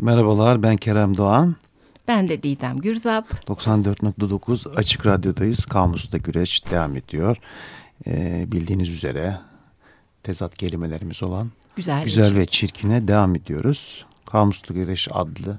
Merhabalar 0.00 0.62
ben 0.62 0.76
Kerem 0.76 1.16
Doğan. 1.16 1.56
Ben 2.08 2.28
de 2.28 2.42
Didem 2.42 2.78
Gürzap. 2.78 3.48
94.9 3.48 4.74
Açık 4.74 5.06
Radyo'dayız. 5.06 5.64
Kamus'ta 5.64 6.18
güreş 6.18 6.70
devam 6.70 6.96
ediyor. 6.96 7.36
Ee, 8.06 8.44
bildiğiniz 8.52 8.88
üzere 8.88 9.38
tezat 10.22 10.56
kelimelerimiz 10.56 11.22
olan 11.22 11.50
güzel, 11.76 12.04
güzel 12.04 12.34
ve 12.34 12.46
çirkine 12.46 13.08
devam 13.08 13.34
ediyoruz. 13.36 14.06
Kamuslu 14.26 14.74
Güreş 14.74 15.08
adlı 15.10 15.58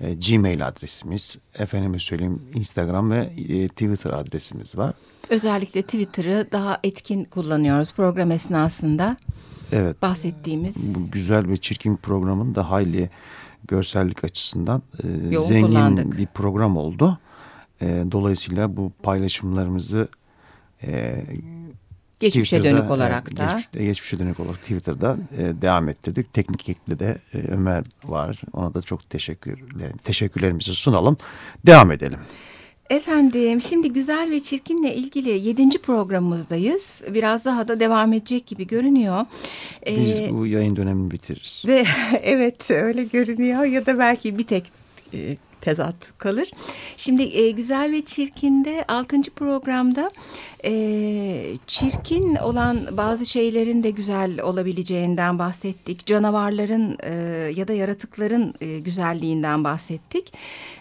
e, 0.00 0.14
Gmail 0.14 0.66
adresimiz, 0.66 1.38
efendime 1.54 1.98
söyleyeyim 1.98 2.42
Instagram 2.54 3.10
ve 3.10 3.32
e, 3.48 3.68
Twitter 3.68 4.10
adresimiz 4.10 4.78
var. 4.78 4.94
Özellikle 5.28 5.82
Twitter'ı 5.82 6.48
daha 6.52 6.80
etkin 6.84 7.24
kullanıyoruz 7.24 7.92
program 7.92 8.30
esnasında. 8.30 9.16
Evet. 9.72 10.02
Bahsettiğimiz. 10.02 10.94
Bu 10.94 11.10
güzel 11.10 11.48
ve 11.48 11.56
çirkin 11.56 11.96
programın 11.96 12.54
da 12.54 12.70
hayli 12.70 13.10
görsellik 13.68 14.24
açısından 14.24 14.82
e, 15.32 15.40
zengin 15.40 15.66
kullandık. 15.66 16.16
bir 16.18 16.26
program 16.26 16.76
oldu. 16.76 17.18
E, 17.80 18.04
dolayısıyla 18.12 18.76
bu 18.76 18.92
paylaşımlarımızı 19.02 20.08
e, 20.82 21.24
geçmişe 22.20 22.64
dönük 22.64 22.90
olarak 22.90 23.36
da 23.36 23.44
geçmiş, 23.44 23.86
geçmişe 23.86 24.18
dönük 24.18 24.40
olarak 24.40 24.60
Twitter'da 24.60 25.16
e, 25.38 25.62
devam 25.62 25.88
ettirdik. 25.88 26.32
Teknik 26.32 26.68
ekli 26.68 26.98
de 26.98 27.18
e, 27.34 27.38
Ömer 27.38 27.84
var. 28.04 28.40
Ona 28.52 28.74
da 28.74 28.82
çok 28.82 29.10
teşekkürler, 29.10 29.92
teşekkürlerimizi 30.04 30.74
sunalım. 30.74 31.16
Devam 31.66 31.92
edelim. 31.92 32.18
Efendim 32.90 33.60
şimdi 33.60 33.92
güzel 33.92 34.30
ve 34.30 34.40
çirkinle 34.40 34.94
ilgili 34.94 35.48
yedinci 35.48 35.78
programımızdayız. 35.78 37.04
Biraz 37.14 37.44
daha 37.44 37.68
da 37.68 37.80
devam 37.80 38.12
edecek 38.12 38.46
gibi 38.46 38.66
görünüyor. 38.66 39.26
Biz 39.86 40.18
ee, 40.18 40.28
bu 40.30 40.46
yayın 40.46 40.76
dönemini 40.76 41.10
bitiririz. 41.10 41.64
Ve 41.66 41.84
evet 42.22 42.70
öyle 42.70 43.04
görünüyor 43.04 43.64
ya 43.64 43.86
da 43.86 43.98
belki 43.98 44.38
bir 44.38 44.46
tek 44.46 44.64
e, 45.14 45.36
tezat 45.60 46.18
kalır. 46.18 46.50
Şimdi 46.96 47.22
e, 47.22 47.50
Güzel 47.50 47.90
ve 47.92 48.04
Çirkin'de 48.04 48.84
6. 48.88 49.22
programda 49.36 50.10
e, 50.64 51.52
çirkin 51.66 52.36
olan 52.36 52.78
bazı 52.92 53.26
şeylerin 53.26 53.82
de 53.82 53.90
güzel 53.90 54.42
olabileceğinden 54.42 55.38
bahsettik. 55.38 56.06
Canavarların 56.06 56.98
e, 57.02 57.12
ya 57.56 57.68
da 57.68 57.72
yaratıkların 57.72 58.54
e, 58.60 58.78
güzelliğinden 58.78 59.64
bahsettik. 59.64 60.32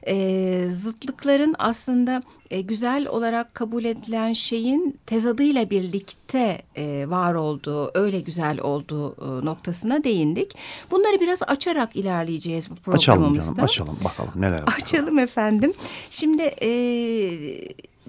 E, 0.08 0.66
zıtlıkların 0.70 1.56
aslında 1.60 2.22
e, 2.52 2.62
güzel 2.62 3.08
olarak 3.08 3.56
kabul 3.56 3.86
edilen 3.86 4.34
şeyin 4.34 5.00
tezadıyla 5.06 5.70
birlikte 5.70 6.62
e, 6.76 7.10
var 7.10 7.34
olduğu, 7.34 7.92
öyle 7.94 8.20
güzel 8.20 8.60
olduğu 8.60 9.12
e, 9.12 9.46
noktasına 9.46 10.04
değindik. 10.04 10.56
Bunları 10.92 11.20
biraz 11.20 11.44
açarak 11.44 11.96
ilerleyeceğiz 11.96 12.70
bu 12.72 12.76
programımızda. 12.76 13.40
Açalım 13.40 13.56
canım, 13.56 13.64
açalım 13.64 13.98
bakalım 14.04 14.32
neler 14.36 14.62
var. 14.62 14.69
Açalım 14.78 15.20
efendim. 15.20 15.74
Şimdi 16.10 16.42
e, 16.62 16.70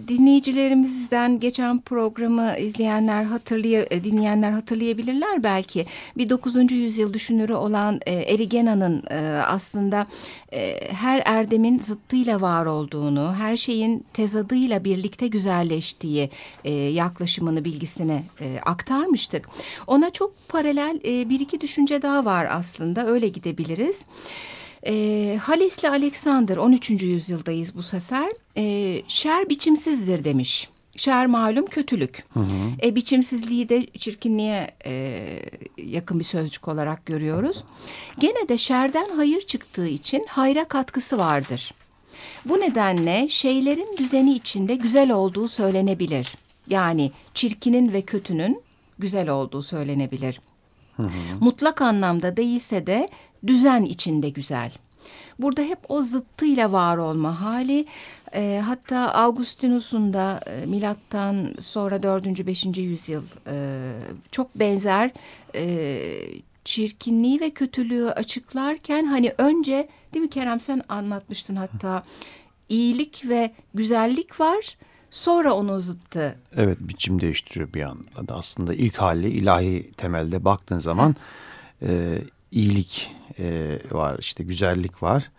dinleyicilerimizden 0.08 1.40
geçen 1.40 1.80
programı 1.80 2.54
izleyenler 2.58 3.24
hatırlay 3.24 3.86
e, 3.90 4.04
dinleyenler 4.04 4.50
hatırlayabilirler 4.50 5.42
belki. 5.42 5.86
Bir 6.16 6.30
9. 6.30 6.72
yüzyıl 6.72 7.12
düşünürü 7.12 7.54
olan 7.54 8.00
e, 8.06 8.12
Erigena'nın 8.12 9.02
e, 9.10 9.42
aslında 9.46 10.06
e, 10.52 10.92
her 10.92 11.22
erdemin 11.24 11.78
zıttıyla 11.78 12.40
var 12.40 12.66
olduğunu, 12.66 13.34
her 13.38 13.56
şeyin 13.56 14.04
tezadıyla 14.12 14.84
birlikte 14.84 15.26
güzelleştiği 15.26 16.30
e, 16.64 16.72
yaklaşımını, 16.72 17.64
bilgisini 17.64 18.22
e, 18.40 18.60
aktarmıştık. 18.66 19.48
Ona 19.86 20.10
çok 20.10 20.48
paralel 20.48 21.00
e, 21.04 21.28
bir 21.28 21.40
iki 21.40 21.60
düşünce 21.60 22.02
daha 22.02 22.24
var 22.24 22.48
aslında. 22.50 23.06
Öyle 23.06 23.28
gidebiliriz. 23.28 24.04
E, 24.86 25.38
Hales'le 25.42 25.84
Alexander 25.84 26.56
13. 26.56 26.90
yüzyıldayız 26.90 27.74
bu 27.74 27.82
sefer. 27.82 28.32
E, 28.56 29.02
şer 29.08 29.48
biçimsizdir 29.48 30.24
demiş. 30.24 30.68
Şer 30.96 31.26
malum 31.26 31.66
kötülük. 31.66 32.24
Hı 32.34 32.40
hı. 32.40 32.70
E, 32.82 32.94
biçimsizliği 32.94 33.68
de 33.68 33.86
çirkinliğe 33.86 34.70
e, 34.86 35.24
yakın 35.76 36.18
bir 36.18 36.24
sözcük 36.24 36.68
olarak 36.68 37.06
görüyoruz. 37.06 37.64
Gene 38.18 38.48
de 38.48 38.58
şerden 38.58 39.06
hayır 39.16 39.40
çıktığı 39.40 39.86
için 39.86 40.24
hayra 40.28 40.64
katkısı 40.64 41.18
vardır. 41.18 41.74
Bu 42.44 42.60
nedenle 42.60 43.28
şeylerin 43.28 43.96
düzeni 43.96 44.34
içinde 44.34 44.74
güzel 44.74 45.10
olduğu 45.10 45.48
söylenebilir. 45.48 46.34
Yani 46.68 47.12
çirkinin 47.34 47.92
ve 47.92 48.02
kötünün 48.02 48.62
güzel 48.98 49.28
olduğu 49.28 49.62
söylenebilir. 49.62 50.40
Hı 50.96 51.02
hı. 51.02 51.08
Mutlak 51.40 51.82
anlamda 51.82 52.36
değilse 52.36 52.86
de 52.86 53.08
düzen 53.46 53.82
içinde 53.82 54.28
güzel. 54.28 54.72
Burada 55.38 55.62
hep 55.62 55.78
o 55.88 56.02
zıttıyla 56.02 56.72
var 56.72 56.96
olma 56.96 57.40
hali 57.40 57.86
e, 58.34 58.62
hatta 58.66 59.14
Augustinus'un 59.14 60.12
da 60.12 60.40
e, 60.46 60.66
milattan 60.66 61.54
sonra 61.60 62.02
4. 62.02 62.46
5. 62.46 62.66
yüzyıl 62.76 63.22
e, 63.46 63.92
çok 64.30 64.54
benzer 64.54 65.10
e, 65.54 66.02
çirkinliği 66.64 67.40
ve 67.40 67.50
kötülüğü 67.50 68.10
açıklarken 68.10 69.04
hani 69.04 69.32
önce 69.38 69.88
değil 70.14 70.24
mi 70.24 70.30
Kerem 70.30 70.60
sen 70.60 70.82
anlatmıştın 70.88 71.56
hatta 71.56 72.02
iyilik 72.68 73.28
ve 73.28 73.52
güzellik 73.74 74.40
var 74.40 74.76
sonra 75.10 75.54
onun 75.54 75.78
zıttı. 75.78 76.38
Evet 76.56 76.78
biçim 76.80 77.20
değiştiriyor 77.20 77.72
bir 77.72 77.82
anda 77.82 78.34
aslında 78.34 78.74
ilk 78.74 78.96
hali 78.96 79.28
ilahi 79.30 79.92
temelde 79.92 80.44
baktığın 80.44 80.78
zaman 80.78 81.16
e, 81.82 82.22
iyilik 82.52 83.10
e, 83.40 83.78
var, 83.90 84.16
işte 84.18 84.44
güzellik 84.44 85.02
var. 85.02 85.30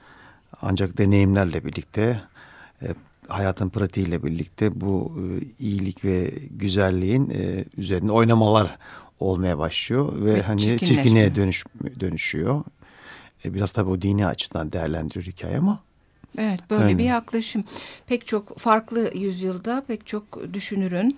Ancak 0.61 0.97
deneyimlerle 0.97 1.65
birlikte, 1.65 2.21
e, 2.81 2.87
hayatın 3.27 3.69
pratiğiyle 3.69 4.23
birlikte 4.23 4.81
bu 4.81 5.17
e, 5.19 5.45
iyilik 5.59 6.05
ve 6.05 6.33
güzelliğin 6.51 7.29
e, 7.29 7.65
üzerinde 7.77 8.11
oynamalar 8.11 8.77
olmaya 9.19 9.57
başlıyor 9.57 10.25
ve, 10.25 10.33
ve 10.33 10.41
hani 10.41 10.61
çirkinliğe 10.61 11.35
dönüş, 11.35 11.65
dönüşüyor. 11.99 12.63
E, 13.45 13.53
biraz 13.53 13.71
tabii 13.71 13.89
o 13.89 14.01
dini 14.01 14.25
açıdan 14.25 14.71
değerlendiriyor 14.71 15.25
hikaye 15.25 15.57
ama. 15.57 15.79
Evet 16.37 16.59
böyle 16.69 16.83
Aynen. 16.83 16.97
bir 16.97 17.03
yaklaşım. 17.03 17.63
Pek 18.07 18.25
çok 18.27 18.59
farklı 18.59 19.11
yüzyılda 19.15 19.83
pek 19.87 20.07
çok 20.07 20.53
düşünürün 20.53 21.17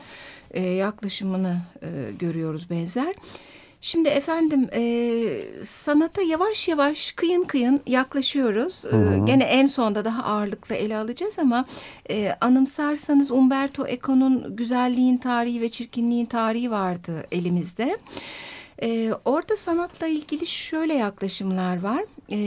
e, 0.51 0.67
yaklaşımını 0.67 1.61
e, 1.81 2.11
görüyoruz 2.19 2.69
benzer. 2.69 3.15
Şimdi 3.85 4.09
efendim 4.09 4.69
e, 4.73 4.85
sanata 5.65 6.21
yavaş 6.21 6.67
yavaş 6.67 7.11
kıyın 7.11 7.43
kıyın 7.43 7.81
yaklaşıyoruz. 7.87 8.83
Hı 8.83 8.97
hı. 8.97 9.15
E, 9.15 9.19
gene 9.25 9.43
en 9.43 9.67
sonda 9.67 10.05
daha 10.05 10.23
ağırlıklı 10.23 10.75
ele 10.75 10.97
alacağız 10.97 11.39
ama 11.39 11.65
e, 12.09 12.35
anımsarsanız 12.41 13.31
Umberto 13.31 13.87
Eco'nun 13.87 14.55
güzelliğin 14.55 15.17
tarihi 15.17 15.61
ve 15.61 15.69
çirkinliğin 15.69 16.25
tarihi 16.25 16.71
vardı 16.71 17.25
elimizde. 17.31 17.97
E, 18.83 19.13
orada 19.25 19.57
sanatla 19.57 20.07
ilgili 20.07 20.47
şöyle 20.47 20.93
yaklaşımlar 20.93 21.81
var. 21.81 22.03
E, 22.29 22.37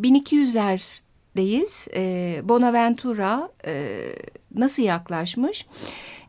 1200'lerdeyiz. 0.00 1.88
E, 1.94 2.40
Bonaventura 2.48 3.50
e, 3.66 3.96
nasıl 4.54 4.82
yaklaşmış? 4.82 5.66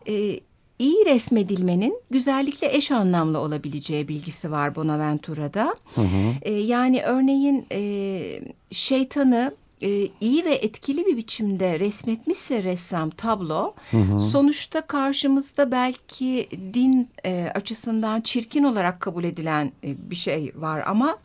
E, 0.07 0.39
iyi 0.81 1.05
resmedilmenin 1.05 2.01
güzellikle 2.11 2.75
eş 2.75 2.91
anlamlı 2.91 3.39
olabileceği 3.39 4.07
bilgisi 4.07 4.51
var 4.51 4.75
Bonaventura'da. 4.75 5.75
Hı 5.95 6.01
hı. 6.01 6.33
E, 6.41 6.53
yani 6.53 7.03
örneğin 7.03 7.65
e, 7.71 8.41
şeytanı 8.71 9.55
e, 9.81 10.07
iyi 10.21 10.45
ve 10.45 10.53
etkili 10.53 11.05
bir 11.05 11.17
biçimde 11.17 11.79
resmetmişse 11.79 12.63
ressam 12.63 13.09
tablo 13.09 13.73
hı 13.91 13.97
hı. 13.97 14.19
sonuçta 14.19 14.81
karşımızda 14.81 15.71
belki 15.71 16.49
din 16.73 17.09
e, 17.25 17.51
açısından 17.55 18.21
çirkin 18.21 18.63
olarak 18.63 18.99
kabul 18.99 19.23
edilen 19.23 19.71
e, 19.83 20.11
bir 20.11 20.15
şey 20.15 20.51
var 20.55 20.83
ama 20.87 21.17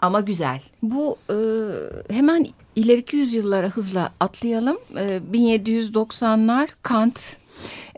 ama 0.00 0.20
güzel. 0.20 0.60
Bu 0.82 1.16
e, 1.30 1.36
hemen 2.14 2.46
ileriki 2.76 3.16
yüzyıllara 3.16 3.68
hızla 3.68 4.12
atlayalım. 4.20 4.78
E, 4.96 5.20
1790'lar 5.32 6.68
Kant 6.82 7.36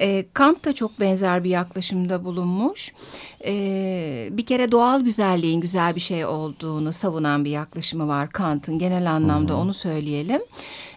e, 0.01 0.27
Kant 0.35 0.65
da 0.65 0.73
çok 0.73 1.01
benzer 1.01 1.45
bir 1.45 1.51
yaklaşımda 1.51 2.25
bulunmuş. 2.25 2.93
E, 3.45 4.29
bir 4.33 4.47
kere 4.47 4.73
doğal 4.73 5.01
güzelliğin 5.01 5.61
güzel 5.61 5.95
bir 5.95 6.01
şey 6.01 6.25
olduğunu 6.25 6.93
savunan 6.93 7.45
bir 7.45 7.51
yaklaşımı 7.51 8.09
var 8.09 8.31
Kant'ın 8.31 8.79
genel 8.79 9.13
anlamda 9.13 9.57
onu 9.57 9.75
söyleyelim. 9.75 10.41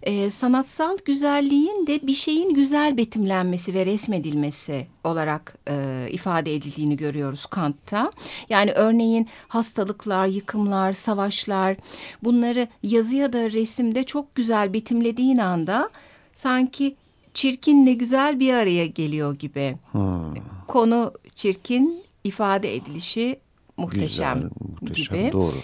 E, 0.04 0.30
sanatsal 0.30 0.98
güzelliğin 1.06 1.88
de 1.88 2.08
bir 2.08 2.14
şeyin 2.14 2.54
güzel 2.54 2.98
betimlenmesi 2.98 3.74
ve 3.74 3.86
resmedilmesi 3.86 4.88
olarak 5.04 5.56
e, 5.70 6.08
ifade 6.12 6.56
edildiğini 6.56 6.98
görüyoruz 6.98 7.46
Kant'ta. 7.46 8.12
Yani 8.50 8.72
örneğin 8.72 9.28
hastalıklar, 9.48 10.28
yıkımlar, 10.28 10.94
savaşlar 10.94 11.78
bunları 12.24 12.68
yazı 12.84 13.16
ya 13.16 13.34
da 13.34 13.52
resimde 13.52 14.04
çok 14.04 14.36
güzel 14.36 14.74
betimlediğin 14.74 15.38
anda 15.38 15.90
sanki 16.34 16.96
çirkinle 17.34 17.94
güzel 17.94 18.40
bir 18.40 18.54
araya 18.54 18.86
geliyor 18.86 19.36
gibi. 19.36 19.78
Hmm. 19.92 20.34
Konu 20.68 21.14
çirkin, 21.36 22.04
ifade 22.24 22.76
edilişi 22.76 23.40
muhteşem, 23.78 24.38
güzel, 24.40 24.50
muhteşem 24.82 25.18
gibi. 25.18 25.32
Doğru. 25.32 25.56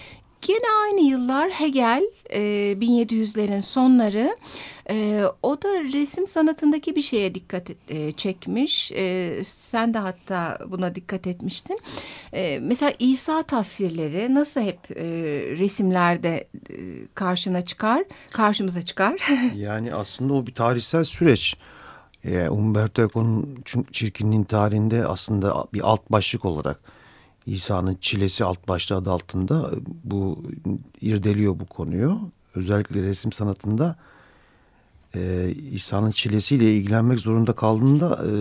Gene 0.48 0.66
aynı 0.84 1.00
yıllar 1.00 1.50
Hegel 1.50 2.04
e, 2.30 2.40
1700'lerin 2.80 3.62
sonları 3.62 4.36
e, 4.90 5.24
o 5.42 5.62
da 5.62 5.68
resim 5.68 6.26
sanatındaki 6.26 6.96
bir 6.96 7.02
şeye 7.02 7.34
dikkat 7.34 7.70
e, 7.88 8.12
çekmiş. 8.12 8.92
E, 8.92 9.34
sen 9.44 9.94
de 9.94 9.98
hatta 9.98 10.58
buna 10.66 10.94
dikkat 10.94 11.26
etmiştin. 11.26 11.80
E, 12.32 12.58
mesela 12.62 12.92
İsa 12.98 13.42
tasvirleri 13.42 14.34
nasıl 14.34 14.60
hep 14.60 14.78
e, 14.90 15.04
resimlerde 15.58 16.48
e, 16.70 16.76
karşına 17.14 17.64
çıkar, 17.64 18.04
karşımıza 18.32 18.82
çıkar? 18.82 19.28
yani 19.56 19.94
aslında 19.94 20.34
o 20.34 20.46
bir 20.46 20.54
tarihsel 20.54 21.04
süreç. 21.04 21.56
E, 22.24 22.48
Umberto 22.48 23.02
Eco'nun 23.02 23.64
çirkinliğin 23.92 24.44
tarihinde 24.44 25.06
aslında 25.06 25.66
bir 25.72 25.80
alt 25.80 26.10
başlık 26.10 26.44
olarak 26.44 26.97
İsa'nın 27.46 27.98
çilesi 28.00 28.44
alt 28.44 28.68
başlığı 28.68 28.96
adı 28.96 29.10
altında 29.10 29.70
bu 30.04 30.42
irdeliyor 31.00 31.60
bu 31.60 31.66
konuyu. 31.66 32.20
Özellikle 32.54 33.02
resim 33.02 33.32
sanatında 33.32 33.96
e, 35.14 35.52
İsa'nın 35.72 36.10
çilesiyle 36.10 36.74
ilgilenmek 36.74 37.20
zorunda 37.20 37.52
kaldığında 37.52 38.24
e, 38.26 38.32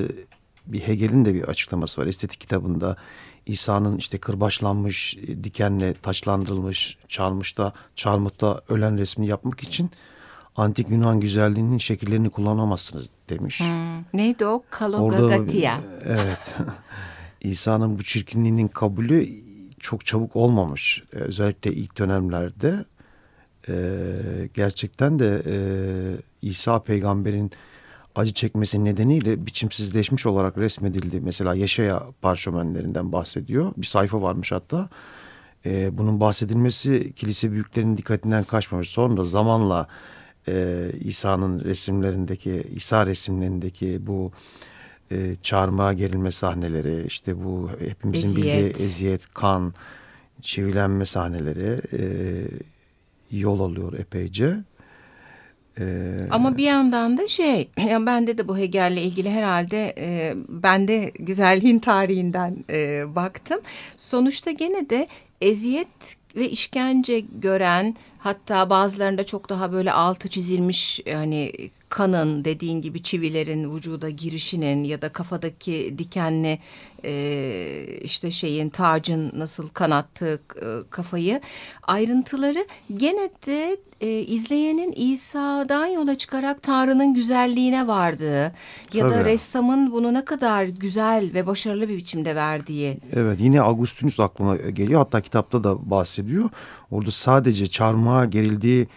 bir 0.66 0.80
Hegel'in 0.80 1.26
de 1.26 1.34
bir 1.34 1.44
açıklaması 1.44 2.02
var. 2.02 2.08
Estetik 2.08 2.42
kitabında 2.42 2.98
İsa'nın 3.46 3.98
işte 3.98 4.18
kırbaçlanmış, 4.18 5.18
dikenle 5.44 5.94
taçlandırılmış, 5.94 6.98
çarmıhta, 7.08 7.74
çarmıhta 7.96 8.62
ölen 8.70 8.98
resmini 8.98 9.30
yapmak 9.30 9.64
için 9.64 9.92
antik 10.56 10.90
Yunan 10.90 11.20
güzelliğinin 11.20 11.78
şekillerini 11.78 12.30
kullanamazsınız 12.30 13.10
demiş. 13.30 13.60
Hmm. 13.60 14.04
Neydi 14.14 14.46
o? 14.46 14.64
Kalogagatia. 14.70 15.74
Evet. 16.06 16.56
İsa'nın 17.42 17.98
bu 17.98 18.04
çirkinliğinin 18.04 18.68
kabulü 18.68 19.28
çok 19.80 20.06
çabuk 20.06 20.36
olmamış. 20.36 21.04
Özellikle 21.12 21.74
ilk 21.74 21.98
dönemlerde 21.98 22.86
e, 23.70 23.76
gerçekten 24.54 25.20
de 25.20 25.44
e, 25.46 25.58
İsa 26.42 26.84
peygamberin 26.84 27.52
acı 28.16 28.34
çekmesi 28.34 28.86
nedeniyle 28.86 29.46
biçimsizleşmiş 29.46 30.26
olarak 30.26 30.58
resmedildi. 30.58 31.22
Mesela 31.22 31.56
Yaşaya 31.56 32.04
parşömenlerinden 32.22 33.12
bahsediyor. 33.12 33.74
Bir 33.78 33.86
sayfa 33.86 34.22
varmış 34.22 34.52
hatta. 34.52 34.90
E, 35.66 35.98
bunun 35.98 36.20
bahsedilmesi 36.20 37.14
kilise 37.14 37.52
büyüklerinin 37.52 37.98
dikkatinden 37.98 38.44
kaçmamış. 38.44 38.90
Sonra 38.90 39.24
zamanla 39.24 39.88
e, 40.48 40.86
İsa'nın 41.00 41.64
resimlerindeki, 41.64 42.64
İsa 42.76 43.08
resimlerindeki 43.08 44.08
bu 44.08 44.32
e, 45.12 45.36
çarmıha 45.42 45.94
gerilme 45.94 46.32
sahneleri, 46.32 47.08
işte 47.08 47.44
bu 47.44 47.70
hepimizin 47.80 48.28
eziyet. 48.28 48.66
bildiği 48.66 48.86
eziyet, 48.86 49.34
kan, 49.34 49.74
çivilenme 50.42 51.06
sahneleri 51.06 51.82
e, 51.94 52.02
yol 53.32 53.60
alıyor 53.60 53.94
epeyce. 54.00 54.58
Ee, 55.80 56.18
Ama 56.32 56.58
bir 56.58 56.64
yandan 56.64 57.18
da 57.18 57.28
şey, 57.28 57.70
yani 57.90 58.06
bende 58.06 58.38
de 58.38 58.48
bu 58.48 58.58
Hegel'le 58.58 58.98
ilgili 58.98 59.32
herhalde 59.32 59.94
e, 59.98 60.34
ben 60.50 60.88
de 60.88 61.12
güzelliğin 61.20 61.80
tarihinden 61.80 62.56
e, 62.70 63.06
baktım. 63.16 63.60
Sonuçta 63.98 64.52
gene 64.52 64.90
de 64.90 65.08
eziyet 65.42 66.18
ve 66.36 66.50
işkence 66.50 67.20
gören 67.20 67.96
hatta 68.20 68.70
bazılarında 68.70 69.26
çok 69.26 69.50
daha 69.50 69.72
böyle 69.72 69.92
altı 69.92 70.30
çizilmiş 70.30 71.00
hani 71.14 71.52
kanın 71.90 72.46
dediğin 72.46 72.82
gibi 72.82 73.04
çivilerin 73.04 73.76
vücuda 73.76 74.10
girişinin 74.10 74.84
ya 74.84 75.02
da 75.02 75.10
kafadaki 75.10 75.96
dikenli 75.98 76.60
e, 77.06 78.00
işte 78.02 78.32
şeyin 78.32 78.70
tacın 78.70 79.32
nasıl 79.36 79.70
kanattığı 79.70 80.42
e, 80.56 80.66
kafayı 80.90 81.42
ayrıntıları 81.84 82.66
gene 82.98 83.30
de 83.48 83.78
e, 84.02 84.10
izleyenin 84.10 84.94
İsa'dan 84.96 85.88
yola 85.88 86.16
çıkarak 86.16 86.64
Tanrı'nın 86.64 87.14
güzelliğine 87.14 87.88
vardığı 87.88 88.44
ya 88.44 88.52
Tabii. 88.92 89.10
da 89.10 89.26
ressamın 89.26 89.92
bunu 89.92 90.14
ne 90.14 90.26
kadar 90.26 90.64
güzel 90.64 91.34
ve 91.34 91.48
başarılı 91.48 91.90
bir 91.90 91.98
biçimde 91.98 92.36
verdiği. 92.36 92.98
Evet 93.14 93.40
yine 93.40 93.62
Augustinus 93.62 94.20
aklıma 94.20 94.56
geliyor 94.56 95.00
hatta 95.00 95.22
kitapta 95.22 95.64
da 95.64 95.90
bahsediyor. 95.90 96.50
Orada 96.92 97.12
sadece 97.12 97.68
çarmıha 98.08 98.26
gerildiği 98.26 98.88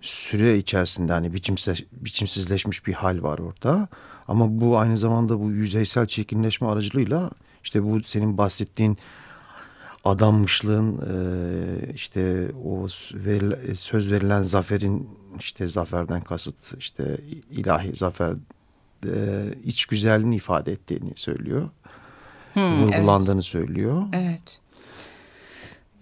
süre 0.00 0.58
içerisinde 0.58 1.12
hani 1.12 1.34
biçimsiz, 1.34 1.84
biçimsizleşmiş 1.92 2.86
bir 2.86 2.92
hal 2.92 3.22
var 3.22 3.38
orada. 3.38 3.88
Ama 4.28 4.58
bu 4.58 4.78
aynı 4.78 4.98
zamanda 4.98 5.40
bu 5.40 5.50
yüzeysel 5.50 6.06
çirkinleşme 6.06 6.68
aracılığıyla 6.68 7.30
işte 7.64 7.82
bu 7.82 8.02
senin 8.02 8.38
bahsettiğin 8.38 8.98
adanmışlığın 10.04 11.00
işte 11.94 12.50
o 12.64 12.88
söz 13.74 14.10
verilen 14.10 14.42
zaferin 14.42 15.08
işte 15.38 15.68
zaferden 15.68 16.20
kasıt 16.20 16.78
işte 16.78 17.18
ilahi 17.50 17.96
zafer 17.96 18.34
iç 19.64 19.86
güzelliğini 19.86 20.36
ifade 20.36 20.72
ettiğini 20.72 21.12
söylüyor. 21.16 21.68
Hmm, 22.54 22.78
vurgulandığını 22.78 23.34
evet. 23.34 23.44
söylüyor. 23.44 24.02
Evet. 24.12 24.60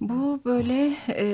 Bu 0.08 0.40
böyle 0.44 0.92
e, 1.08 1.26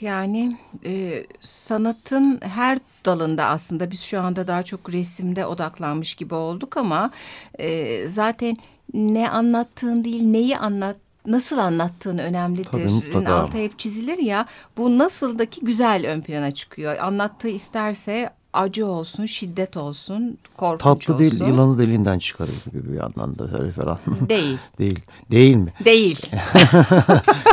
yani 0.00 0.56
e, 0.84 1.24
sanatın 1.40 2.40
her 2.42 2.78
dalında 3.04 3.44
aslında 3.44 3.90
biz 3.90 4.00
şu 4.00 4.20
anda 4.20 4.46
daha 4.46 4.62
çok 4.62 4.92
resimde 4.92 5.46
odaklanmış 5.46 6.14
gibi 6.14 6.34
olduk 6.34 6.76
ama 6.76 7.10
e, 7.58 8.08
zaten 8.08 8.56
ne 8.94 9.30
anlattığın 9.30 10.04
değil 10.04 10.22
neyi 10.22 10.58
anlat 10.58 10.96
nasıl 11.26 11.58
anlattığın 11.58 12.18
önemlidir. 12.18 12.64
Tabii, 12.64 13.28
Altı 13.28 13.58
hep 13.58 13.78
çizilir 13.78 14.18
ya 14.18 14.46
bu 14.76 14.98
nasıldaki 14.98 15.60
güzel 15.60 16.06
ön 16.06 16.20
plana 16.20 16.50
çıkıyor. 16.50 16.98
Anlattığı 16.98 17.48
isterse 17.48 18.30
acı 18.56 18.86
olsun, 18.86 19.26
şiddet 19.26 19.76
olsun, 19.76 20.38
korkunç 20.56 20.80
Tatlı 20.80 21.14
olsun. 21.14 21.24
Tatlı 21.24 21.40
değil, 21.40 21.52
yılanı 21.52 21.78
deliğinden 21.78 22.18
çıkarıyor 22.18 22.58
gibi 22.72 22.92
bir 22.92 22.96
yandan 22.96 23.38
da 23.38 23.44
referan. 23.58 23.98
Değil. 24.28 24.58
değil. 24.78 25.00
Değil 25.30 25.56
mi? 25.56 25.72
Değil. 25.84 26.20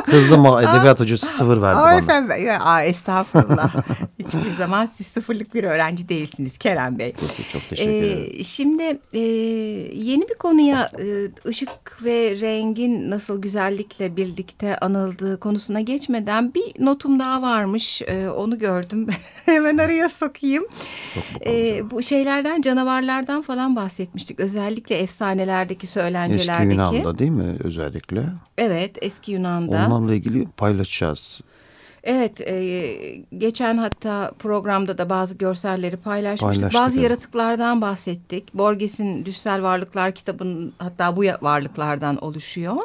Kızdım 0.05 0.45
edebiyat 0.45 0.99
hocası 0.99 1.25
sıfır 1.25 1.61
verdi 1.61 1.77
aa, 1.77 1.83
bana. 1.83 1.97
Efendim, 1.97 2.45
ya, 2.45 2.59
aa, 2.63 2.83
estağfurullah. 2.83 3.75
Hiçbir 4.19 4.57
zaman 4.57 4.85
siz 4.85 5.07
sıfırlık 5.07 5.53
bir 5.55 5.63
öğrenci 5.63 6.09
değilsiniz 6.09 6.57
Kerem 6.57 6.99
Bey. 6.99 7.13
Çok 7.51 7.67
teşekkür 7.67 7.91
ederim. 7.91 8.29
Ee, 8.39 8.43
şimdi 8.43 8.99
e, 9.13 9.19
yeni 9.93 10.29
bir 10.29 10.33
konuya 10.33 10.91
e, 10.99 11.29
ışık 11.49 12.03
ve 12.03 12.39
rengin 12.39 13.09
nasıl 13.09 13.41
güzellikle 13.41 14.15
birlikte 14.15 14.77
anıldığı 14.77 15.39
konusuna 15.39 15.81
geçmeden 15.81 16.53
bir 16.53 16.85
notum 16.85 17.19
daha 17.19 17.41
varmış. 17.41 18.01
E, 18.01 18.29
onu 18.29 18.59
gördüm. 18.59 19.07
Hemen 19.63 19.77
araya 19.77 20.09
sokayım. 20.09 20.65
E, 21.45 21.81
bu 21.91 22.03
şeylerden 22.03 22.61
canavarlardan 22.61 23.41
falan 23.41 23.75
bahsetmiştik. 23.75 24.39
Özellikle 24.39 24.95
efsanelerdeki 24.95 25.87
söylencelerdeki. 25.87 26.81
Eski 26.81 26.95
Yunan'da 26.97 27.19
değil 27.19 27.31
mi 27.31 27.57
özellikle? 27.63 28.25
Evet 28.57 28.97
eski 29.01 29.31
Yunan'da. 29.31 29.85
Onlarla 29.87 30.13
ilgili 30.13 30.45
paylaşacağız. 30.45 31.39
Evet, 32.03 32.41
e, 32.41 32.87
geçen 33.37 33.77
hatta 33.77 34.31
programda 34.39 34.97
da 34.97 35.09
bazı 35.09 35.35
görselleri 35.35 35.97
paylaşmıştık. 35.97 36.61
Paylaştık, 36.61 36.81
bazı 36.81 36.95
evet. 36.95 37.03
yaratıklardan 37.03 37.81
bahsettik. 37.81 38.53
Borges'in 38.53 39.25
Düşsel 39.25 39.63
Varlıklar 39.63 40.11
kitabının 40.11 40.73
hatta 40.77 41.15
bu 41.15 41.21
varlıklardan 41.41 42.23
oluşuyor. 42.23 42.75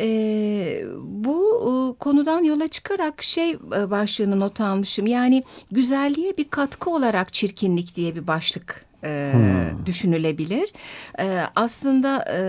E, 0.00 0.84
bu 1.02 1.40
e, 1.60 1.98
konudan 1.98 2.44
yola 2.44 2.68
çıkarak 2.68 3.22
şey 3.22 3.50
e, 3.50 3.90
başlığını 3.90 4.40
not 4.40 4.60
almışım. 4.60 5.06
Yani 5.06 5.42
güzelliğe 5.70 6.36
bir 6.36 6.48
katkı 6.50 6.90
olarak 6.90 7.32
çirkinlik 7.32 7.96
diye 7.96 8.14
bir 8.14 8.26
başlık 8.26 8.86
e, 9.04 9.30
hmm. 9.32 9.86
düşünülebilir. 9.86 10.72
E, 11.18 11.40
aslında 11.56 12.24
e, 12.32 12.40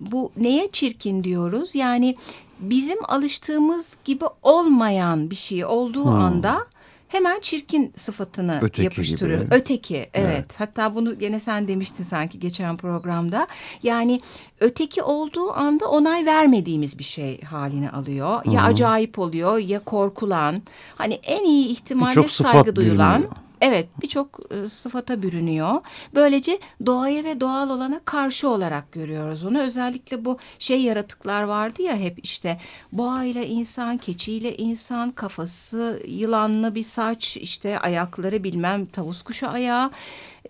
bu 0.00 0.32
neye 0.36 0.68
çirkin 0.72 1.24
diyoruz? 1.24 1.74
Yani 1.74 2.16
bizim 2.60 2.98
alıştığımız 3.04 3.96
gibi 4.04 4.24
olmayan 4.42 5.30
bir 5.30 5.36
şey 5.36 5.64
olduğu 5.64 6.04
hmm. 6.04 6.18
anda 6.18 6.66
hemen 7.08 7.40
çirkin 7.40 7.92
sıfatını 7.96 8.58
Öteki 8.62 8.82
yapıştırıyor. 8.82 9.40
Gibi. 9.40 9.54
Öteki 9.54 9.96
evet. 9.96 10.10
evet. 10.14 10.54
Hatta 10.60 10.94
bunu 10.94 11.18
gene 11.18 11.40
sen 11.40 11.68
demiştin 11.68 12.04
sanki 12.04 12.38
geçen 12.38 12.76
programda. 12.76 13.46
Yani 13.82 14.20
öteki 14.60 15.02
olduğu 15.02 15.52
anda 15.52 15.88
onay 15.88 16.26
vermediğimiz 16.26 16.98
bir 16.98 17.04
şey 17.04 17.40
haline 17.40 17.90
alıyor. 17.90 18.44
Hı 18.44 18.48
-hı. 18.48 18.54
Ya 18.54 18.62
acayip 18.62 19.18
oluyor 19.18 19.58
ya 19.58 19.84
korkulan. 19.84 20.62
Hani 20.94 21.14
en 21.14 21.44
iyi 21.44 21.68
ihtimalle 21.68 22.28
saygı 22.28 22.76
duyulan. 22.76 23.22
Bilmiyor. 23.22 23.47
Evet 23.60 23.88
birçok 24.02 24.40
e, 24.50 24.68
sıfata 24.68 25.22
bürünüyor. 25.22 25.80
Böylece 26.14 26.58
doğaya 26.86 27.24
ve 27.24 27.40
doğal 27.40 27.70
olana 27.70 28.00
karşı 28.04 28.48
olarak 28.48 28.92
görüyoruz 28.92 29.44
onu. 29.44 29.60
Özellikle 29.60 30.24
bu 30.24 30.38
şey 30.58 30.82
yaratıklar 30.82 31.42
vardı 31.42 31.82
ya 31.82 31.96
hep 31.96 32.18
işte 32.22 32.60
boğayla 32.92 33.42
insan, 33.42 33.98
keçiyle 33.98 34.56
insan, 34.56 35.10
kafası 35.10 36.02
yılanlı 36.06 36.74
bir 36.74 36.82
saç, 36.82 37.36
işte 37.36 37.78
ayakları 37.78 38.44
bilmem 38.44 38.86
tavus 38.86 39.22
kuşu 39.22 39.48
ayağı 39.48 39.90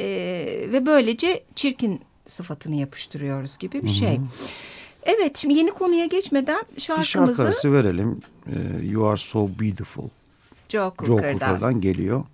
e, 0.01 0.07
ve 0.73 0.87
böylece 0.87 1.45
çirkin 1.55 2.01
sıfatını 2.27 2.75
yapıştırıyoruz 2.75 3.59
gibi 3.59 3.83
bir 3.83 3.89
şey. 3.89 4.17
Hı 4.17 4.21
hı. 4.21 4.27
Evet 5.03 5.37
şimdi 5.37 5.55
yeni 5.55 5.71
konuya 5.71 6.07
geçmeden 6.07 6.65
şarkımızı... 6.79 7.49
Bir 7.49 7.53
şarkı 7.53 7.73
verelim. 7.73 8.21
Ee, 8.47 8.87
you 8.87 9.07
Are 9.07 9.17
So 9.17 9.49
Beautiful. 9.61 10.09
Joe 10.69 10.93
Cooker'dan. 10.99 11.31
Joe 11.31 11.39
Cooker'dan 11.39 11.81
geliyor. 11.81 12.25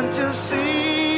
can't 0.00 0.16
you 0.16 0.32
see? 0.32 1.09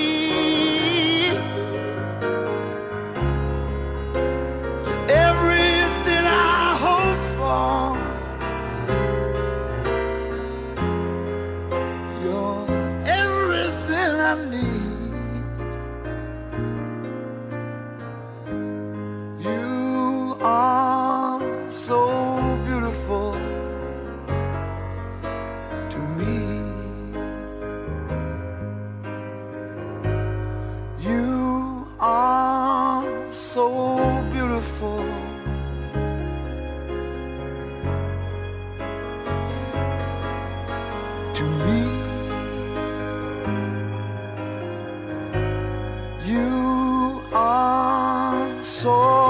soul. 48.83 49.22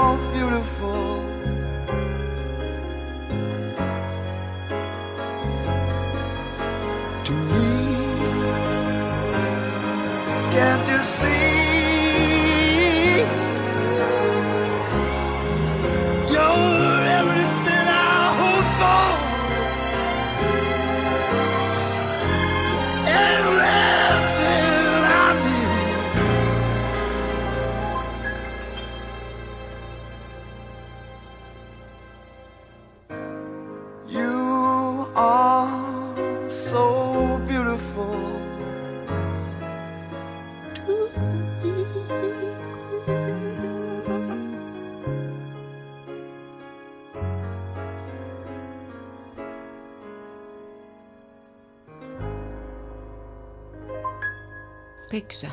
Pek 55.13 55.29
güzel. 55.29 55.51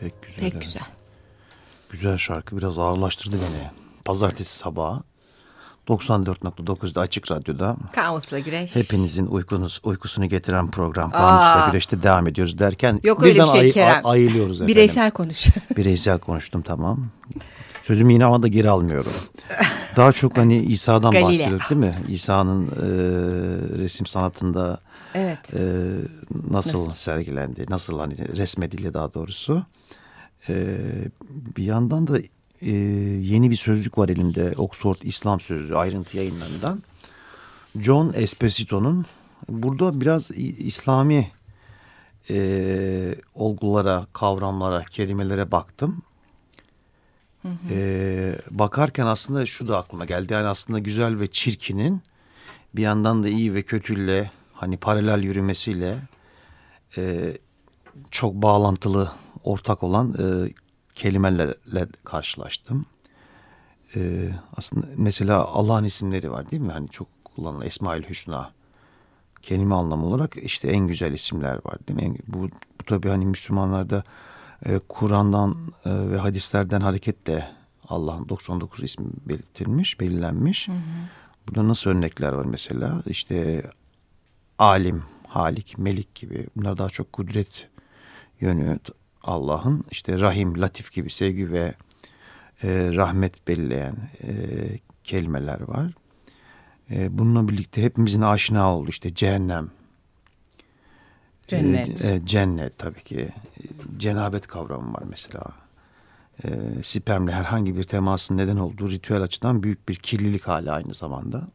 Pek 0.00 0.22
güzel. 0.22 0.40
Pek 0.40 0.52
evet. 0.52 0.62
güzel. 0.62 0.82
Güzel 1.90 2.18
şarkı 2.18 2.56
biraz 2.56 2.78
ağırlaştırdı 2.78 3.36
beni. 3.36 3.70
Pazartesi 4.04 4.56
sabahı 4.56 5.02
94.9'da 5.88 7.00
Açık 7.00 7.30
Radyo'da 7.30 7.76
Kaosla 7.92 8.38
Güreş. 8.38 8.76
Hepinizin 8.76 9.26
uykunuz, 9.26 9.80
uykusunu 9.84 10.28
getiren 10.28 10.70
program 10.70 11.10
Kaosla 11.10 11.66
Güreş'te 11.70 12.02
devam 12.02 12.28
ediyoruz 12.28 12.58
derken 12.58 13.00
Yok 13.04 13.22
öyle 13.22 13.42
bir 13.42 13.46
şey 13.46 13.60
ay, 13.60 13.70
Kerem. 13.70 14.06
Ay, 14.06 14.20
ayılıyoruz 14.20 14.56
efendim. 14.56 14.76
Bireysel 14.76 15.10
konuş. 15.10 15.46
Bireysel 15.76 16.18
konuştum 16.18 16.62
tamam. 16.62 17.06
Sözümü 17.82 18.12
yine 18.12 18.24
ama 18.24 18.42
da 18.42 18.48
geri 18.48 18.70
almıyorum. 18.70 19.12
Daha 19.96 20.12
çok 20.12 20.36
hani 20.36 20.64
İsa'dan 20.64 21.12
bahsediyoruz 21.14 21.70
değil 21.70 21.80
mi? 21.80 21.94
İsa'nın 22.08 22.66
e, 22.66 22.78
resim 23.78 24.06
sanatında 24.06 24.80
Evet. 25.14 25.54
E, 25.54 25.60
nasıl, 26.50 26.78
nasıl 26.78 26.92
sergilendi, 26.92 27.66
nasıl 27.68 27.98
hani 27.98 28.36
resmedildi 28.36 28.94
daha 28.94 29.14
doğrusu. 29.14 29.62
E, 30.48 30.76
bir 31.56 31.64
yandan 31.64 32.06
da 32.06 32.18
e, 32.60 32.70
yeni 33.20 33.50
bir 33.50 33.56
sözlük 33.56 33.98
var 33.98 34.08
elimde. 34.08 34.54
Oxford 34.56 34.96
İslam 35.02 35.40
Sözlüğü 35.40 35.76
ayrıntı 35.76 36.16
yayınlarından. 36.16 36.82
John 37.80 38.12
Esposito'nun 38.14 39.06
burada 39.48 40.00
biraz 40.00 40.30
İslami 40.58 41.30
e, 42.30 43.14
olgulara, 43.34 44.06
kavramlara, 44.12 44.84
kelimelere 44.84 45.50
baktım. 45.50 46.02
Hı 47.42 47.48
hı. 47.48 47.54
E, 47.70 48.38
bakarken 48.50 49.06
aslında 49.06 49.46
şu 49.46 49.68
da 49.68 49.78
aklıma 49.78 50.04
geldi. 50.04 50.32
Yani 50.32 50.46
aslında 50.46 50.78
güzel 50.78 51.20
ve 51.20 51.26
çirkinin 51.26 52.02
bir 52.74 52.82
yandan 52.82 53.24
da 53.24 53.28
iyi 53.28 53.54
ve 53.54 53.62
kötüyle 53.62 54.30
hani 54.62 54.76
paralel 54.76 55.22
yürümesiyle 55.22 55.98
e, 56.96 57.32
çok 58.10 58.34
bağlantılı 58.34 59.12
ortak 59.44 59.82
olan 59.82 60.14
e, 60.18 60.52
kelimelerle 60.94 61.86
karşılaştım. 62.04 62.86
E, 63.96 64.30
aslında 64.56 64.86
mesela 64.96 65.44
Allah'ın 65.44 65.84
isimleri 65.84 66.30
var 66.30 66.50
değil 66.50 66.62
mi? 66.62 66.72
Hani 66.72 66.88
çok 66.88 67.08
kullanılan 67.24 67.66
Esmaül 67.66 68.02
Hüsna 68.02 68.52
kelime 69.42 69.74
anlamı 69.74 70.06
olarak 70.06 70.36
işte 70.36 70.68
en 70.68 70.86
güzel 70.86 71.12
isimler 71.12 71.54
var 71.64 71.78
değil 71.88 72.08
mi? 72.08 72.18
Bu, 72.26 72.42
bu 72.80 72.84
tabii 72.86 73.08
hani 73.08 73.26
Müslümanlarda 73.26 74.04
e, 74.66 74.78
Kur'an'dan 74.88 75.56
e, 75.84 76.10
ve 76.10 76.18
hadislerden 76.18 76.80
hareketle 76.80 77.52
Allah'ın 77.88 78.28
99 78.28 78.82
ismi 78.82 79.06
belirtilmiş, 79.28 80.00
belirlenmiş. 80.00 80.68
Hı 80.68 80.72
hı. 80.72 80.76
Burada 81.48 81.68
nasıl 81.68 81.90
örnekler 81.90 82.32
var 82.32 82.44
mesela? 82.44 83.02
İşte 83.06 83.62
alim, 84.62 85.02
halik, 85.26 85.78
melik 85.78 86.14
gibi. 86.14 86.46
Bunlar 86.56 86.78
daha 86.78 86.88
çok 86.88 87.12
kudret 87.12 87.68
yönü 88.40 88.78
Allah'ın. 89.22 89.84
İşte 89.90 90.20
rahim, 90.20 90.60
latif 90.60 90.92
gibi 90.92 91.10
sevgi 91.10 91.52
ve 91.52 91.74
e, 92.62 92.68
rahmet 92.92 93.48
belirleyen 93.48 93.96
e, 94.22 94.32
kelimeler 95.04 95.60
var. 95.60 95.92
E, 96.90 97.18
bununla 97.18 97.48
birlikte 97.48 97.82
hepimizin 97.82 98.22
aşina 98.22 98.76
olduğu 98.76 98.90
işte 98.90 99.14
cehennem, 99.14 99.70
cennet, 101.48 102.04
e, 102.04 102.14
e, 102.14 102.26
cennet 102.26 102.78
tabii 102.78 103.04
ki, 103.04 103.28
cenabet 103.96 104.46
kavramı 104.46 104.94
var 104.94 105.02
mesela. 105.10 105.44
E, 106.44 106.48
spermle 106.82 107.32
herhangi 107.32 107.76
bir 107.76 107.84
temasın 107.84 108.36
neden 108.36 108.56
olduğu 108.56 108.90
ritüel 108.90 109.22
açıdan 109.22 109.62
büyük 109.62 109.88
bir 109.88 109.94
kirlilik 109.94 110.48
hali 110.48 110.70
aynı 110.70 110.94
zamanda 110.94 111.48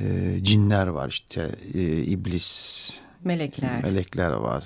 e, 0.00 0.38
cinler 0.42 0.86
var 0.86 1.08
işte 1.08 1.50
e, 1.74 2.02
iblis 2.02 2.90
melekler. 3.24 3.82
melekler 3.82 4.30
var. 4.30 4.64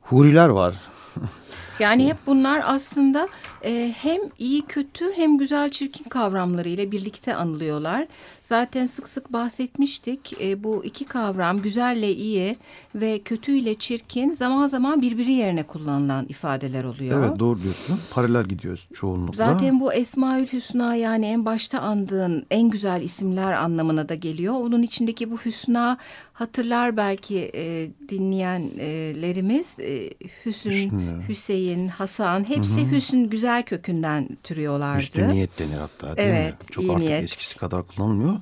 Huriler 0.00 0.48
var 0.48 0.74
Yani 1.78 2.08
hep 2.08 2.16
bunlar 2.26 2.62
aslında 2.64 3.28
e, 3.64 3.94
hem 3.96 4.20
iyi 4.38 4.62
kötü 4.62 5.12
hem 5.16 5.38
güzel 5.38 5.70
çirkin 5.70 6.04
kavramlarıyla 6.04 6.92
birlikte 6.92 7.34
anılıyorlar. 7.34 8.06
Zaten 8.40 8.86
sık 8.86 9.08
sık 9.08 9.32
bahsetmiştik. 9.32 10.40
E, 10.40 10.64
bu 10.64 10.84
iki 10.84 11.04
kavram 11.04 11.62
güzelle 11.62 12.14
iyi 12.14 12.56
ve 12.94 13.18
kötüyle 13.18 13.74
çirkin 13.74 14.32
zaman 14.32 14.66
zaman 14.66 15.02
birbiri 15.02 15.32
yerine 15.32 15.62
kullanılan 15.62 16.26
ifadeler 16.28 16.84
oluyor. 16.84 17.24
Evet 17.24 17.38
doğru 17.38 17.62
diyorsun. 17.62 18.00
Paralel 18.10 18.44
gidiyoruz 18.44 18.88
çoğunlukla. 18.94 19.36
Zaten 19.36 19.80
bu 19.80 19.92
Esmaül 19.92 20.46
Hüsna 20.46 20.94
yani 20.94 21.26
en 21.26 21.44
başta 21.44 21.80
andığın 21.80 22.46
en 22.50 22.70
güzel 22.70 23.02
isimler 23.02 23.52
anlamına 23.52 24.08
da 24.08 24.14
geliyor. 24.14 24.54
Onun 24.54 24.82
içindeki 24.82 25.30
bu 25.30 25.38
Hüsna 25.38 25.98
hatırlar 26.32 26.96
belki 26.96 27.50
e, 27.54 27.90
dinleyenlerimiz 28.08 29.76
e, 29.80 30.10
Hüsn, 30.44 30.68
Hüsnü. 31.12 31.28
Hüseyin, 31.28 31.88
Hasan 31.88 32.48
hepsi 32.48 32.90
Hüsn 32.90 33.24
güzel 33.24 33.62
kökünden 33.62 34.28
türüyorlardı. 34.42 35.02
Üstü 35.02 35.28
niyet 35.28 35.58
denir 35.58 35.76
hatta 35.78 36.16
değil 36.16 36.28
Evet, 36.28 36.60
mi? 36.60 36.66
Çok 36.70 36.84
iyi 36.84 36.90
artık 36.90 37.02
niyet. 37.02 37.22
eskisi 37.22 37.58
kadar 37.58 37.82
kullanılmıyor. 37.86 38.34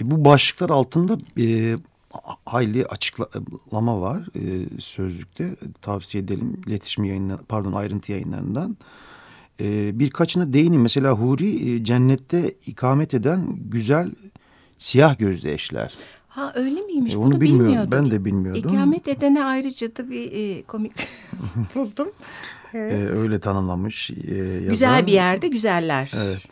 E, 0.00 0.10
bu 0.10 0.24
başlıklar 0.24 0.70
altında 0.70 1.18
e, 1.38 1.76
hayli 2.46 2.86
açıklama 2.86 4.00
var 4.00 4.18
e, 4.36 4.40
sözlükte. 4.80 5.56
Tavsiye 5.82 6.22
edelim 6.24 6.60
iletişim 6.66 7.04
yayınlar, 7.04 7.38
pardon 7.48 7.72
ayrıntı 7.72 8.12
yayınlarından. 8.12 8.76
E, 9.60 9.98
birkaçına 9.98 10.52
değinin. 10.52 10.80
Mesela 10.80 11.12
Huri 11.12 11.70
e, 11.74 11.84
cennette 11.84 12.54
ikamet 12.66 13.14
eden 13.14 13.46
güzel 13.70 14.10
siyah 14.78 15.18
gözlü 15.18 15.50
eşler. 15.50 15.94
Ha 16.30 16.52
öyle 16.54 16.80
miymiş? 16.80 17.14
E, 17.14 17.16
Bunu 17.16 17.24
onu 17.26 17.40
bilmiyorum. 17.40 17.66
bilmiyordum. 17.66 17.90
Ben 17.92 18.10
de 18.10 18.24
bilmiyordum. 18.24 18.70
İkamet 18.74 19.08
edene 19.08 19.44
ayrıca 19.44 19.96
da 19.96 20.10
bir 20.10 20.32
e, 20.32 20.62
komik 20.62 20.92
buldum. 21.74 22.08
E, 22.74 22.78
öyle 23.16 23.40
tanımlamış. 23.40 24.10
E, 24.10 24.34
yazar. 24.36 24.70
Güzel 24.70 25.06
bir 25.06 25.12
yerde 25.12 25.48
güzeller. 25.48 26.12
Evet. 26.16 26.42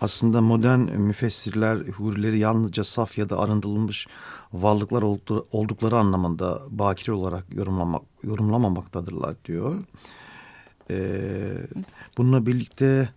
Aslında 0.00 0.40
modern 0.40 0.80
müfessirler 0.80 1.76
hurileri 1.76 2.38
yalnızca 2.38 2.84
saf 2.84 3.18
ya 3.18 3.28
da 3.30 3.38
arındırılmış 3.38 4.06
varlıklar 4.52 5.02
oldu- 5.02 5.46
oldukları 5.52 5.96
anlamında 5.96 6.62
bakire 6.70 7.12
olarak 7.12 7.44
yorumlamak, 7.54 8.02
yorumlamamaktadırlar 8.24 9.34
diyor. 9.44 9.76
Ee, 10.90 11.52
bununla 12.18 12.46
birlikte 12.46 13.08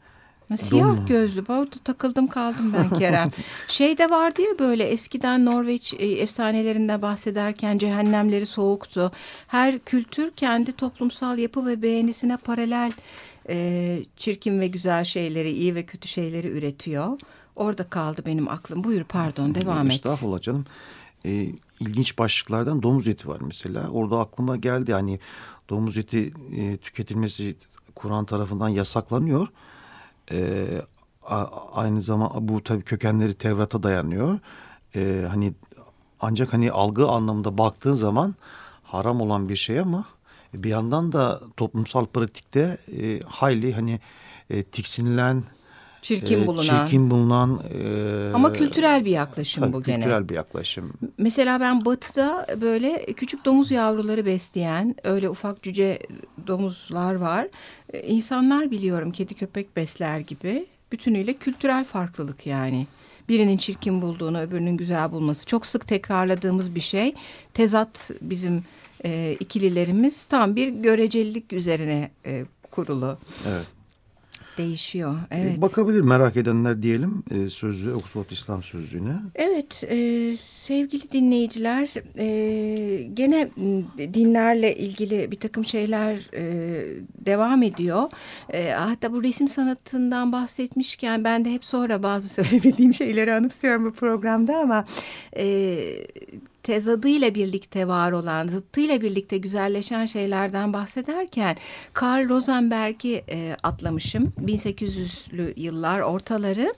Siyah 0.58 0.88
Donma. 0.88 1.08
gözlü. 1.08 1.44
Orada 1.50 1.76
takıldım 1.84 2.28
kaldım 2.28 2.74
ben 2.74 3.00
Kerem. 3.00 3.32
şey 3.68 3.98
de 3.98 4.10
vardı 4.10 4.42
ya 4.42 4.60
böyle 4.60 4.84
eskiden 4.84 5.46
Norveç 5.46 5.94
e, 5.94 6.06
efsanelerinde 6.06 7.02
bahsederken 7.02 7.78
cehennemleri 7.78 8.46
soğuktu. 8.46 9.12
Her 9.48 9.80
kültür 9.80 10.32
kendi 10.32 10.72
toplumsal 10.72 11.38
yapı 11.38 11.66
ve 11.66 11.82
beğenisine 11.82 12.38
paralel 12.38 12.92
e, 13.50 14.00
çirkin 14.18 14.60
ve 14.60 14.68
güzel 14.68 15.04
şeyleri, 15.04 15.52
iyi 15.52 15.76
ve 15.76 15.84
kötü 15.84 16.08
şeyleri 16.08 16.48
üretiyor. 16.48 17.20
Orada 17.56 17.84
kaldı 17.90 18.22
benim 18.26 18.48
aklım. 18.48 18.84
Buyur 18.84 19.04
pardon 19.04 19.56
devam 19.56 19.88
et. 19.88 19.94
Estağfurullah 19.94 20.42
canım. 20.42 20.66
Ee, 21.26 21.50
ilginç 21.80 22.18
başlıklardan 22.18 22.84
domuz 22.84 23.08
eti 23.08 23.28
var 23.28 23.40
mesela. 23.42 23.90
Orada 23.90 24.20
aklıma 24.20 24.56
geldi 24.56 24.94
hani 24.94 25.20
domuz 25.70 25.98
eti 25.98 26.34
e, 26.56 26.78
tüketilmesi 26.78 27.56
Kur'an 27.96 28.26
tarafından 28.26 28.70
yasaklanıyor. 28.70 29.48
A- 31.26 31.72
aynı 31.74 32.02
zaman 32.02 32.32
bu 32.48 32.64
tabii 32.64 32.84
kökenleri 32.84 33.34
Tevrat'a 33.34 33.84
dayanıyor. 33.84 34.40
Ee, 34.96 35.26
hani 35.30 35.54
ancak 36.20 36.54
hani 36.54 36.72
algı 36.72 37.08
anlamında 37.08 37.58
baktığın 37.58 37.94
zaman 37.94 38.36
haram 38.84 39.22
olan 39.22 39.50
bir 39.50 39.56
şey 39.56 39.80
ama 39.80 40.06
bir 40.54 40.70
yandan 40.70 41.12
da 41.12 41.42
toplumsal 41.58 42.06
pratikte 42.06 42.78
e, 43.02 43.20
hayli 43.20 43.74
hani 43.74 44.00
e, 44.50 44.64
tiksinilen 44.64 45.44
Çirkin 46.04 46.44
e, 46.44 46.48
bulunan. 46.48 46.64
çirkin 46.86 47.10
bulunan 47.10 47.62
e, 47.74 48.32
Ama 48.34 48.54
kültürel 48.54 49.06
bir 49.06 49.12
yaklaşım 49.12 49.64
tabii 49.64 49.74
bu 49.74 49.84
gene. 49.84 49.96
kültürel 49.96 50.30
bir 50.30 50.36
yaklaşım. 50.36 50.94
Mesela 51.18 51.60
ben 51.60 51.86
batıda 51.86 52.48
böyle 52.62 53.06
küçük 53.06 53.46
domuz 53.46 53.72
yavruları 53.72 54.26
besleyen 54.26 54.96
öyle 55.04 55.30
ufak 55.30 55.62
cüce 55.64 56.00
domuzlar 56.48 57.16
var. 57.16 57.48
Ee, 57.94 58.02
İnsanlar 58.02 58.72
biliyorum 58.72 59.12
kedi 59.12 59.34
köpek 59.34 59.76
besler 59.76 60.20
gibi. 60.20 60.66
Bütünüyle 60.92 61.34
kültürel 61.34 61.86
farklılık 61.86 62.46
yani. 62.48 62.88
Birinin 63.30 63.58
çirkin 63.58 64.02
bulduğunu 64.02 64.40
öbürünün 64.42 64.78
güzel 64.78 65.12
bulması. 65.12 65.46
Çok 65.46 65.66
sık 65.66 65.88
tekrarladığımız 65.88 66.76
bir 66.76 66.82
şey. 66.82 67.14
Tezat 67.54 68.12
bizim 68.22 68.64
e, 69.06 69.38
ikililerimiz 69.40 70.26
tam 70.26 70.56
bir 70.56 70.68
görecelilik 70.70 71.54
üzerine 71.54 72.12
e, 72.26 72.46
kurulu. 72.72 73.18
Evet. 73.48 73.66
Değişiyor. 74.58 75.16
E, 75.32 75.42
Evet. 75.42 75.62
Bakabilir 75.62 76.02
merak 76.02 76.38
edenler 76.38 76.82
diyelim 76.84 77.24
e, 77.32 77.50
sözlüğe, 77.50 77.94
Oxford 77.94 78.30
İslam 78.30 78.64
Sözlüğü'ne. 78.64 79.14
Evet 79.36 79.84
e, 79.90 79.98
sevgili 80.38 81.12
dinleyiciler 81.12 81.90
e, 82.18 83.04
gene 83.14 83.50
dinlerle 84.14 84.76
ilgili 84.76 85.32
bir 85.32 85.40
takım 85.40 85.66
şeyler 85.66 86.20
e, 86.34 86.44
devam 87.26 87.64
ediyor. 87.64 88.10
E, 88.50 88.70
hatta 88.72 89.14
bu 89.14 89.24
resim 89.24 89.48
sanatından 89.48 90.32
bahsetmişken 90.32 91.24
ben 91.24 91.46
de 91.46 91.52
hep 91.52 91.66
sonra 91.66 92.04
bazı 92.04 92.30
söylemediğim 92.44 92.94
şeyleri 92.94 93.34
anımsıyorum 93.34 93.86
bu 93.86 93.94
programda 93.94 94.58
ama 94.58 94.86
e, 95.38 95.46
tezadıyla 96.64 97.36
birlikte 97.36 97.88
var 97.88 98.12
olan, 98.12 98.48
zıttıyla 98.48 99.02
birlikte 99.02 99.38
güzelleşen 99.38 100.06
şeylerden 100.06 100.74
bahsederken 100.74 101.58
Karl 101.94 102.30
Rosenberg'i 102.30 103.24
e, 103.30 103.56
atlamışım. 103.64 104.34
1800'lü 104.46 105.54
yıllar 105.60 106.00
ortaları. 106.00 106.74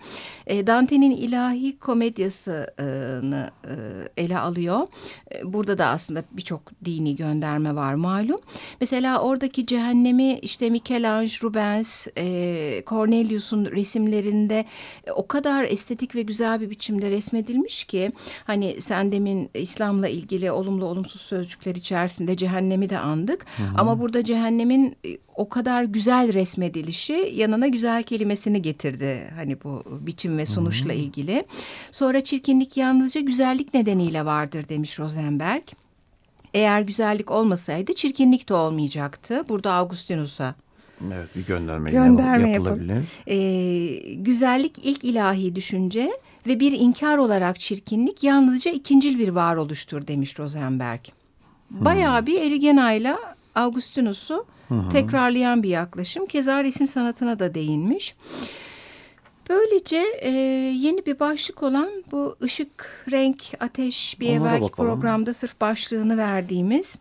E, 0.48 0.67
Dante'nin 0.67 1.12
ilahi 1.12 1.80
komedyasını 1.80 3.52
e, 3.65 4.24
ele 4.24 4.38
alıyor. 4.38 4.88
E, 5.34 5.54
burada 5.54 5.78
da 5.78 5.88
aslında 5.88 6.24
birçok 6.32 6.62
dini 6.86 7.15
gönderme 7.15 7.76
var 7.76 7.93
malum. 7.93 8.39
Mesela 8.82 9.21
oradaki 9.21 9.65
cehennemi 9.65 10.39
işte 10.39 10.69
Michelangelo, 10.69 11.15
Rubens, 11.43 12.08
e, 12.17 12.84
Cornelius'un 12.88 13.65
resimlerinde 13.65 14.65
e, 15.08 15.12
o 15.12 15.28
kadar 15.28 15.63
estetik 15.63 16.15
ve 16.15 16.21
güzel 16.21 16.62
bir 16.62 16.69
biçimde 16.69 17.10
resmedilmiş 17.10 17.84
ki 17.84 18.12
hani 18.43 18.82
sen 18.82 19.12
demin 19.12 19.50
İslam'la 19.76 20.08
ilgili 20.08 20.52
olumlu 20.52 20.86
olumsuz 20.86 21.22
sözcükler 21.22 21.76
içerisinde 21.76 22.38
cehennemi 22.38 22.90
de 22.90 22.98
andık. 23.00 23.46
Ama 23.76 24.00
burada 24.00 24.24
cehennemin 24.24 24.96
e, 25.06 25.18
o 25.36 25.50
kadar 25.50 25.84
güzel 25.84 26.34
resmedilişi 26.34 27.34
yanına 27.36 27.68
güzel 27.68 28.04
kelimesini 28.04 28.62
getirdi. 28.62 29.32
Hani 29.36 29.58
bu 29.64 29.84
biçim 30.00 30.38
ve 30.38 30.46
sonuçla 30.46 30.94
ilgili. 30.94 31.46
Sonra 31.92 32.22
çirkinlik 32.22 32.78
yalnızca 32.78 33.22
güzellik 33.22 33.74
nedeniyle 33.74 34.26
vardır 34.26 34.70
demiş 34.70 35.00
Rosenberg. 35.00 35.64
Eğer 36.54 36.82
güzellik 36.82 37.32
olmasaydı 37.32 37.94
çirkinlik 37.94 38.50
de 38.50 38.54
olmayacaktı. 38.54 39.44
Burada 39.50 39.74
Augustinus'a 39.74 40.56
Evet 41.14 41.36
bir 41.36 41.46
gönderme, 41.46 41.92
Gönderme 41.92 42.52
yapılabilir. 42.52 43.04
Ee, 43.28 44.14
güzellik 44.14 44.78
ilk 44.84 45.04
ilahi 45.04 45.56
düşünce 45.56 46.12
ve 46.48 46.60
bir 46.60 46.72
inkar 46.72 47.18
olarak 47.18 47.60
çirkinlik 47.60 48.24
yalnızca 48.24 48.72
ikincil 48.72 49.20
bir 49.20 49.30
varoluştur 49.30 50.08
demiş 50.08 50.40
Rosenberg. 50.40 51.00
Bayağı 51.70 52.26
bir 52.26 52.42
Erigena'yla 52.42 53.20
Augustinus'u 53.56 54.46
tekrarlayan 54.92 55.64
bir 55.64 55.70
yaklaşım. 55.70 56.26
Keza 56.26 56.64
resim 56.64 56.88
sanatına 56.88 57.40
da 57.40 57.56
değinmiş. 57.56 58.16
Böylece 59.50 60.04
e, 60.20 60.30
yeni 60.80 61.06
bir 61.06 61.20
başlık 61.20 61.64
olan 61.64 61.90
bu 62.12 62.36
ışık, 62.44 63.06
renk, 63.12 63.44
ateş 63.60 64.20
bir 64.20 64.30
Ona 64.30 64.46
da 64.46 64.50
evvelki 64.50 64.64
bakalım. 64.64 64.90
programda 64.90 65.34
sırf 65.34 65.62
başlığını 65.62 66.18
verdiğimiz 66.18 66.96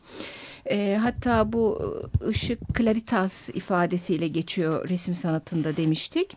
e, 0.70 0.98
hatta 1.02 1.52
bu 1.52 1.92
ışık 2.28 2.60
claritas 2.78 3.48
ifadesiyle 3.48 4.28
geçiyor 4.28 4.88
resim 4.88 5.14
sanatında 5.14 5.76
demiştik. 5.76 6.36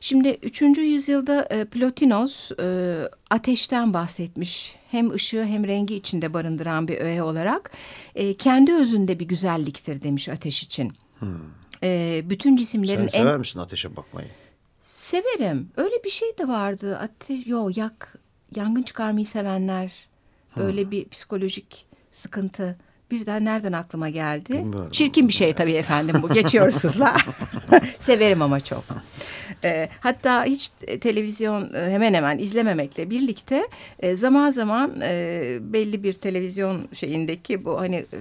Şimdi 0.00 0.38
3. 0.42 0.62
yüzyılda 0.62 1.46
e, 1.50 1.64
Plotinos 1.64 2.50
e, 2.52 2.98
ateşten 3.30 3.94
bahsetmiş. 3.94 4.76
Hem 4.90 5.10
ışığı 5.10 5.44
hem 5.44 5.66
rengi 5.66 5.94
içinde 5.94 6.34
barındıran 6.34 6.88
bir 6.88 7.00
öğe 7.00 7.22
olarak 7.22 7.70
e, 8.14 8.34
kendi 8.34 8.74
özünde 8.74 9.18
bir 9.18 9.28
güzelliktir 9.28 10.02
demiş 10.02 10.28
ateş 10.28 10.62
için. 10.62 10.92
E, 11.82 12.22
bütün 12.24 12.56
cisimlerin 12.56 13.06
Sen 13.06 13.18
en 13.18 13.22
sever 13.24 13.38
misin 13.38 13.60
ateşe 13.60 13.96
bakmayı? 13.96 14.28
Severim. 14.82 15.70
Öyle 15.76 16.04
bir 16.04 16.10
şey 16.10 16.38
de 16.38 16.48
vardı. 16.48 16.98
Ateş, 16.98 17.46
yo 17.46 17.70
yak, 17.76 18.18
yangın 18.56 18.82
çıkarmayı 18.82 19.26
sevenler. 19.26 20.08
Böyle 20.56 20.90
bir 20.90 21.08
psikolojik 21.08 21.86
sıkıntı. 22.10 22.78
Birden 23.10 23.44
nereden 23.44 23.72
aklıma 23.72 24.08
geldi? 24.08 24.52
Bilmiyorum. 24.52 24.90
Çirkin 24.92 25.28
bir 25.28 25.32
şey 25.32 25.52
tabii 25.52 25.72
efendim 25.72 26.16
bu. 26.22 26.32
Geçiyoruz 26.32 26.84
hızla. 26.84 27.16
Severim 27.98 28.42
ama 28.42 28.60
çok. 28.60 28.84
E, 29.64 29.88
hatta 30.00 30.44
hiç 30.44 30.70
televizyon 31.00 31.74
e, 31.74 31.90
hemen 31.90 32.14
hemen 32.14 32.38
izlememekle 32.38 33.10
birlikte 33.10 33.68
e, 34.00 34.16
zaman 34.16 34.50
zaman 34.50 34.92
e, 35.02 35.58
belli 35.60 36.02
bir 36.02 36.12
televizyon 36.12 36.88
şeyindeki 36.92 37.64
bu 37.64 37.80
hani 37.80 37.96
e, 37.96 38.20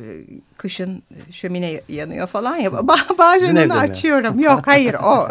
kışın 0.57 1.03
şömine 1.31 1.81
yanıyor 1.89 2.27
falan 2.27 2.57
ya 2.57 2.87
bazen 3.17 3.55
onu 3.55 3.73
açıyorum. 3.73 4.39
Yok 4.39 4.61
hayır 4.65 4.93
o 4.93 5.27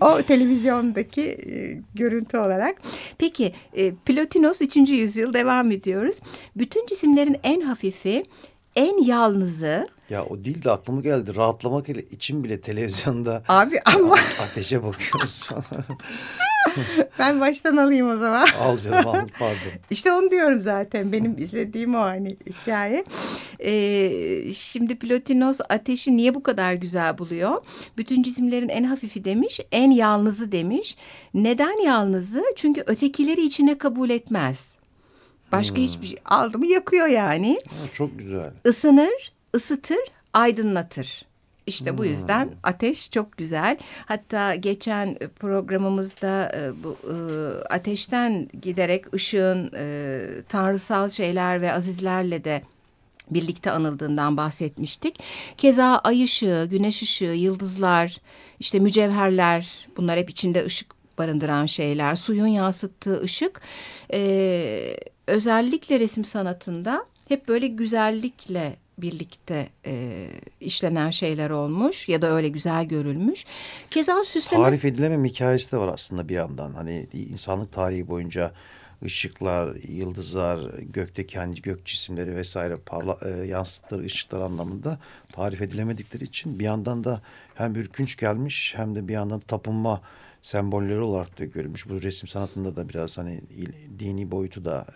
o 0.00 0.22
televizyondaki 0.22 1.22
e, 1.22 1.78
görüntü 1.94 2.38
olarak. 2.38 2.76
Peki 3.18 3.52
e, 3.76 3.92
Plotinos 3.94 4.62
3. 4.62 4.76
yüzyıl 4.76 5.34
devam 5.34 5.70
ediyoruz. 5.70 6.20
Bütün 6.56 6.86
cisimlerin 6.86 7.36
en 7.42 7.60
hafifi 7.60 8.24
en 8.80 9.04
yalnızı 9.04 9.88
ya 10.10 10.24
o 10.24 10.44
değil 10.44 10.64
de 10.64 10.70
aklıma 10.70 11.00
geldi. 11.00 11.34
Rahatlamak 11.34 11.88
için 11.88 12.44
bile 12.44 12.60
televizyonda 12.60 13.42
Abi 13.48 13.80
ama 13.84 14.16
ateşe 14.42 14.82
bakıyoruz 14.82 15.48
ben 17.18 17.40
baştan 17.40 17.76
alayım 17.76 18.10
o 18.10 18.16
zaman. 18.16 18.48
Al 18.60 18.78
canım 18.78 19.08
al 19.08 19.28
pardon. 19.38 19.72
İşte 19.90 20.12
onu 20.12 20.30
diyorum 20.30 20.60
zaten 20.60 21.12
benim 21.12 21.38
izlediğim 21.38 21.94
o 21.94 21.98
hani 21.98 22.36
hikaye. 22.46 23.04
Ee, 23.60 24.52
şimdi 24.54 24.98
Plotinos 24.98 25.60
ateşi 25.68 26.16
niye 26.16 26.34
bu 26.34 26.42
kadar 26.42 26.72
güzel 26.72 27.18
buluyor? 27.18 27.58
Bütün 27.96 28.22
cisimlerin 28.22 28.68
en 28.68 28.84
hafifi 28.84 29.24
demiş, 29.24 29.60
en 29.72 29.90
yalnızı 29.90 30.52
demiş. 30.52 30.96
Neden 31.34 31.84
yalnızı? 31.84 32.44
Çünkü 32.56 32.82
ötekileri 32.86 33.46
içine 33.46 33.78
kabul 33.78 34.10
etmez. 34.10 34.79
Başka 35.52 35.76
hmm. 35.76 35.84
hiçbir 35.84 36.06
şey 36.06 36.16
aldı 36.24 36.58
mı 36.58 36.66
yakıyor 36.66 37.06
yani. 37.06 37.58
Ha, 37.68 37.92
çok 37.92 38.18
güzel. 38.18 38.50
Isınır, 38.64 39.32
ısıtır, 39.56 39.98
aydınlatır. 40.32 41.30
İşte 41.66 41.98
bu 41.98 42.04
yüzden 42.04 42.44
hmm. 42.44 42.52
ateş 42.62 43.10
çok 43.10 43.36
güzel. 43.36 43.78
Hatta 44.06 44.54
geçen 44.54 45.18
programımızda 45.38 46.52
e, 46.56 46.84
bu 46.84 46.96
e, 47.04 47.14
ateşten 47.74 48.48
giderek 48.62 49.14
ışığın 49.14 49.70
e, 49.76 50.20
tanrısal 50.48 51.08
şeyler 51.08 51.62
ve 51.62 51.72
azizlerle 51.72 52.44
de 52.44 52.62
birlikte 53.30 53.70
anıldığından 53.70 54.36
bahsetmiştik. 54.36 55.18
Keza 55.56 55.98
ay 56.04 56.24
ışığı, 56.24 56.68
güneş 56.70 57.02
ışığı, 57.02 57.24
yıldızlar, 57.24 58.20
işte 58.60 58.78
mücevherler 58.78 59.88
bunlar 59.96 60.18
hep 60.18 60.30
içinde 60.30 60.64
ışık 60.64 60.94
barındıran 61.18 61.66
şeyler. 61.66 62.14
Suyun 62.14 62.46
yansıttığı 62.46 63.20
ışık 63.20 63.60
özellikle 65.30 66.00
resim 66.00 66.24
sanatında 66.24 67.06
hep 67.28 67.48
böyle 67.48 67.66
güzellikle 67.66 68.76
birlikte 68.98 69.68
e, 69.86 70.26
işlenen 70.60 71.10
şeyler 71.10 71.50
olmuş 71.50 72.08
ya 72.08 72.22
da 72.22 72.30
öyle 72.30 72.48
güzel 72.48 72.84
görülmüş. 72.84 73.44
Keza 73.90 74.24
süsleme... 74.24 74.64
Tarif 74.64 74.84
edilemem 74.84 75.24
hikayesi 75.24 75.72
de 75.72 75.76
var 75.76 75.88
aslında 75.88 76.28
bir 76.28 76.34
yandan. 76.34 76.74
Hani 76.74 77.06
insanlık 77.12 77.72
tarihi 77.72 78.08
boyunca 78.08 78.52
ışıklar, 79.04 79.76
yıldızlar, 79.88 80.78
gökteki 80.78 81.38
hani 81.38 81.54
gök 81.54 81.86
cisimleri 81.86 82.36
vesaire 82.36 82.74
parla, 82.86 83.18
e, 83.24 83.46
yansıttıkları 83.46 84.02
ışıklar 84.02 84.40
anlamında 84.40 84.98
tarif 85.32 85.62
edilemedikleri 85.62 86.24
için 86.24 86.58
bir 86.58 86.64
yandan 86.64 87.04
da 87.04 87.22
hem 87.54 87.76
ürkünç 87.76 88.16
gelmiş 88.16 88.72
hem 88.76 88.94
de 88.94 89.08
bir 89.08 89.12
yandan 89.12 89.40
tapınma 89.40 90.00
sembolleri 90.42 91.00
olarak 91.00 91.38
da 91.38 91.44
görülmüş. 91.44 91.88
Bu 91.88 92.02
resim 92.02 92.28
sanatında 92.28 92.76
da 92.76 92.88
biraz 92.88 93.18
hani 93.18 93.40
dini 93.98 94.30
boyutu 94.30 94.64
da 94.64 94.86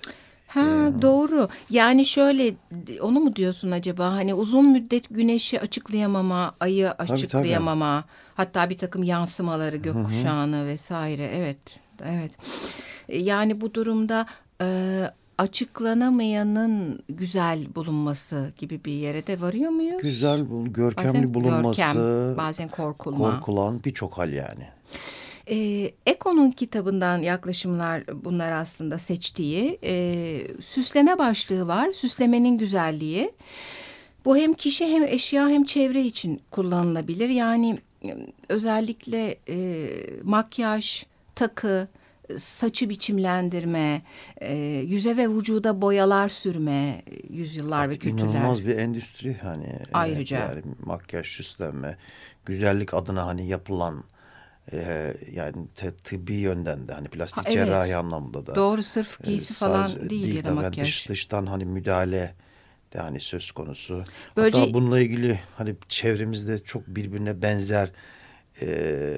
Ha 0.55 0.61
ee, 0.61 1.03
doğru. 1.03 1.49
Yani 1.71 2.05
şöyle 2.05 2.55
onu 3.01 3.21
mu 3.21 3.37
diyorsun 3.37 3.71
acaba? 3.71 4.13
Hani 4.13 4.35
uzun 4.35 4.67
müddet 4.67 5.05
güneşi 5.11 5.61
açıklayamama, 5.61 6.55
ayı 6.61 6.91
açıklayamama, 6.91 8.01
tabii, 8.01 8.07
tabii. 8.07 8.35
hatta 8.35 8.71
bir 8.71 8.79
takım 8.79 9.03
yansımaları 9.03 9.77
gökkuşağını 9.77 10.57
Hı-hı. 10.57 10.67
vesaire. 10.67 11.31
Evet. 11.35 11.81
Evet. 12.05 12.33
E, 13.09 13.19
yani 13.19 13.61
bu 13.61 13.75
durumda 13.75 14.27
e, 14.63 15.01
açıklanamayanın 15.39 17.03
güzel 17.09 17.75
bulunması 17.75 18.53
gibi 18.59 18.85
bir 18.85 18.93
yere 18.93 19.27
de 19.27 19.41
varıyor 19.41 19.71
muyuz? 19.71 20.03
Güzel, 20.03 20.45
görkemli 20.65 21.09
bazen 21.09 21.35
bulunması, 21.35 21.81
görkem, 21.81 22.37
bazen 22.37 22.69
korkulma. 22.69 23.31
Korkulan 23.31 23.81
birçok 23.85 24.19
hal 24.19 24.33
yani. 24.33 24.69
E, 25.51 25.91
Eko'nun 26.07 26.51
kitabından 26.51 27.23
yaklaşımlar 27.23 28.25
bunlar 28.25 28.53
aslında 28.53 28.99
seçtiği. 28.99 29.79
E, 29.85 30.47
süsleme 30.61 31.19
başlığı 31.19 31.69
var. 31.69 31.93
Süslemenin 31.93 32.59
güzelliği. 32.59 33.33
Bu 34.25 34.37
hem 34.37 34.55
kişi 34.55 34.87
hem 34.87 35.05
eşya 35.05 35.49
hem 35.49 35.65
çevre 35.65 36.03
için 36.03 36.41
kullanılabilir. 36.51 37.29
Yani 37.29 37.79
özellikle 38.49 39.37
e, 39.49 39.89
makyaj, 40.23 41.05
takı, 41.35 41.89
saçı 42.37 42.89
biçimlendirme, 42.89 44.03
e, 44.41 44.55
yüze 44.87 45.17
ve 45.17 45.29
vücuda 45.29 45.83
boyalar 45.83 46.29
sürme, 46.29 47.03
yüzyıllar 47.31 47.85
Artık 47.85 47.93
ve 48.05 48.11
kültürler. 48.11 48.31
İnanılmaz 48.31 48.67
bir 48.67 48.79
endüstri 48.79 49.35
hani. 49.35 49.79
Ayrıca. 49.93 50.39
Yani 50.39 50.63
makyaj, 50.85 51.27
süslenme, 51.27 51.97
güzellik 52.47 52.95
adına 52.95 53.27
hani 53.27 53.49
yapılan 53.49 54.05
e, 54.73 55.15
yani 55.33 55.55
tıbbi 56.05 56.35
yönden 56.35 56.89
de 56.89 56.93
hani 56.93 57.09
plastik 57.09 57.39
ha, 57.39 57.43
evet. 57.47 57.67
cerrahi 57.67 57.97
anlamda 57.97 58.47
da. 58.47 58.55
Doğru 58.55 58.83
sırf 58.83 59.21
e, 59.25 59.31
giysi 59.31 59.53
e, 59.53 59.69
falan 59.69 59.89
değil, 59.89 60.11
değil 60.11 60.35
ya 60.35 60.45
da 60.45 60.51
makyaj. 60.51 60.79
Yani 60.79 60.87
dış, 60.87 61.09
dıştan 61.09 61.47
hani 61.47 61.65
müdahale 61.65 62.35
de 62.93 62.99
hani 62.99 63.21
söz 63.21 63.53
konusu. 63.53 64.05
Böylece... 64.37 64.61
Hatta 64.61 64.75
bununla 64.75 65.01
ilgili 65.01 65.41
hani 65.57 65.75
çevremizde 65.89 66.59
çok 66.59 66.87
birbirine 66.87 67.43
benzer 67.43 67.91
e, 68.63 69.17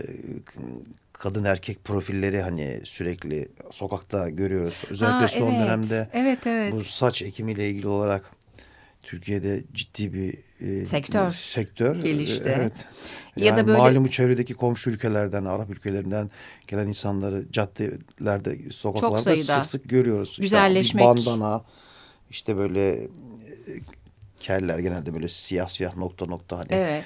kadın 1.13 1.45
erkek 1.45 1.85
profilleri 1.85 2.43
hani 2.43 2.81
sürekli 2.85 3.49
sokakta 3.71 4.29
görüyoruz. 4.29 4.75
Özellikle 4.91 5.19
ha, 5.19 5.29
son 5.29 5.51
evet. 5.51 5.61
dönemde 5.61 6.09
evet, 6.13 6.47
evet. 6.47 6.73
bu 6.73 6.85
saç 6.85 7.23
ekimiyle 7.23 7.71
ilgili 7.71 7.89
olarak 7.89 8.31
Türkiye'de 9.07 9.65
ciddi 9.75 10.13
bir 10.13 10.39
e, 10.61 10.87
sektör, 10.87 11.31
sektör 11.31 12.03
gelişti. 12.03 12.55
Evet. 12.57 12.73
Yani 13.37 13.47
ya 13.47 13.57
da 13.57 13.67
böyle 13.67 13.79
malum 13.79 14.07
çevredeki 14.07 14.55
komşu 14.55 14.91
ülkelerden, 14.91 15.45
Arap 15.45 15.71
ülkelerinden 15.71 16.31
gelen 16.67 16.87
insanları 16.87 17.45
caddelerde, 17.53 18.71
sokaklarda 18.71 19.37
sık 19.37 19.67
sık 19.67 19.89
görüyoruz. 19.89 20.37
Güzelleşmek. 20.41 21.19
İşte 21.19 21.31
bandana, 21.31 21.65
işte 22.31 22.57
böyle 22.57 22.95
e, 22.95 23.09
keller 24.41 24.79
genelde 24.79 25.15
böyle 25.15 25.29
siyah 25.29 25.69
siyah 25.69 25.97
nokta 25.97 26.27
nokta 26.27 26.59
hani. 26.59 26.69
Evet. 26.71 27.05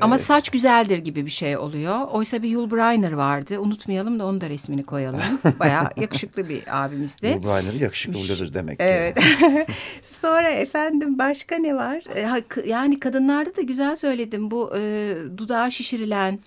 Ama 0.00 0.18
saç 0.18 0.50
güzeldir 0.50 0.98
gibi 0.98 1.26
bir 1.26 1.30
şey 1.30 1.56
oluyor. 1.56 2.08
Oysa 2.10 2.42
bir 2.42 2.48
Yul 2.48 2.70
Brynner 2.70 3.12
vardı. 3.12 3.58
Unutmayalım 3.60 4.18
da 4.18 4.26
onu 4.26 4.40
da 4.40 4.50
resmini 4.50 4.84
koyalım. 4.84 5.20
Bayağı 5.58 5.90
yakışıklı 5.96 6.48
bir 6.48 6.84
abimizdi. 6.84 7.26
Yul 7.26 7.42
Brynner'ı 7.42 7.76
yakışıklı 7.76 8.14
buluyoruz 8.14 8.54
demek 8.54 8.78
ki. 8.78 8.84
Evet. 8.84 9.18
Sonra 10.02 10.50
efendim 10.50 11.18
başka 11.18 11.56
ne 11.56 11.74
var? 11.74 12.02
E, 12.14 12.42
yani 12.66 13.00
kadınlarda 13.00 13.56
da 13.56 13.62
güzel 13.62 13.96
söyledim. 13.96 14.50
Bu 14.50 14.76
e, 14.76 15.14
dudağı 15.36 15.72
şişirilen 15.72 16.38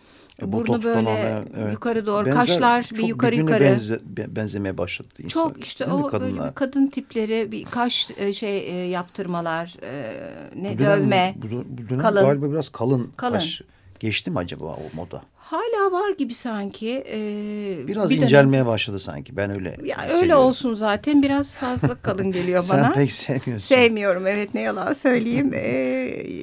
Burnu 0.41 0.83
böyle 0.83 1.03
falan, 1.03 1.45
evet. 1.57 1.73
yukarı 1.73 2.05
doğru, 2.05 2.25
Benzer, 2.25 2.45
kaşlar 2.45 2.89
bir 2.97 3.03
yukarı 3.03 3.35
yukarı. 3.35 3.63
Benze, 3.63 3.99
benzemeye 4.35 4.77
başladı 4.77 5.09
insan. 5.17 5.29
Çok 5.29 5.63
işte 5.63 5.85
o 5.85 6.11
böyle 6.11 6.33
bir 6.33 6.55
kadın 6.55 6.87
tipleri, 6.87 7.51
bir 7.51 7.63
kaş 7.63 8.11
e, 8.17 8.33
şey 8.33 8.57
e, 8.57 8.87
yaptırmalar, 8.87 9.75
e, 9.83 10.13
ne 10.55 10.73
bu 10.73 10.79
dönem, 10.79 11.01
dövme, 11.01 11.35
bu, 11.37 11.47
bu 11.47 11.89
dönem 11.89 12.01
kalın. 12.01 12.25
galiba 12.25 12.51
biraz 12.51 12.69
kalın, 12.69 13.11
kalın 13.17 13.33
kaş. 13.33 13.61
Geçti 14.03 14.31
mi 14.31 14.39
acaba 14.39 14.65
o 14.65 14.95
moda? 14.95 15.21
Hala 15.35 15.91
var 15.91 16.11
gibi 16.17 16.33
sanki. 16.33 17.03
Ee, 17.07 17.87
biraz 17.87 18.09
bir 18.09 18.17
incelmeye 18.17 18.57
dönem... 18.57 18.65
başladı 18.65 18.99
sanki. 18.99 19.37
Ben 19.37 19.51
öyle 19.51 19.77
ya 19.85 19.97
Öyle 20.21 20.35
olsun 20.35 20.75
zaten. 20.75 21.23
Biraz 21.23 21.55
fazla 21.55 21.95
kalın 21.95 22.31
geliyor 22.31 22.65
bana. 22.69 22.83
Sen 22.83 22.93
pek 22.93 23.11
sevmiyorsun. 23.11 23.75
Sevmiyorum 23.75 24.27
evet 24.27 24.53
ne 24.53 24.61
yalan 24.61 24.93
söyleyeyim. 24.93 25.51
ee, 25.53 25.69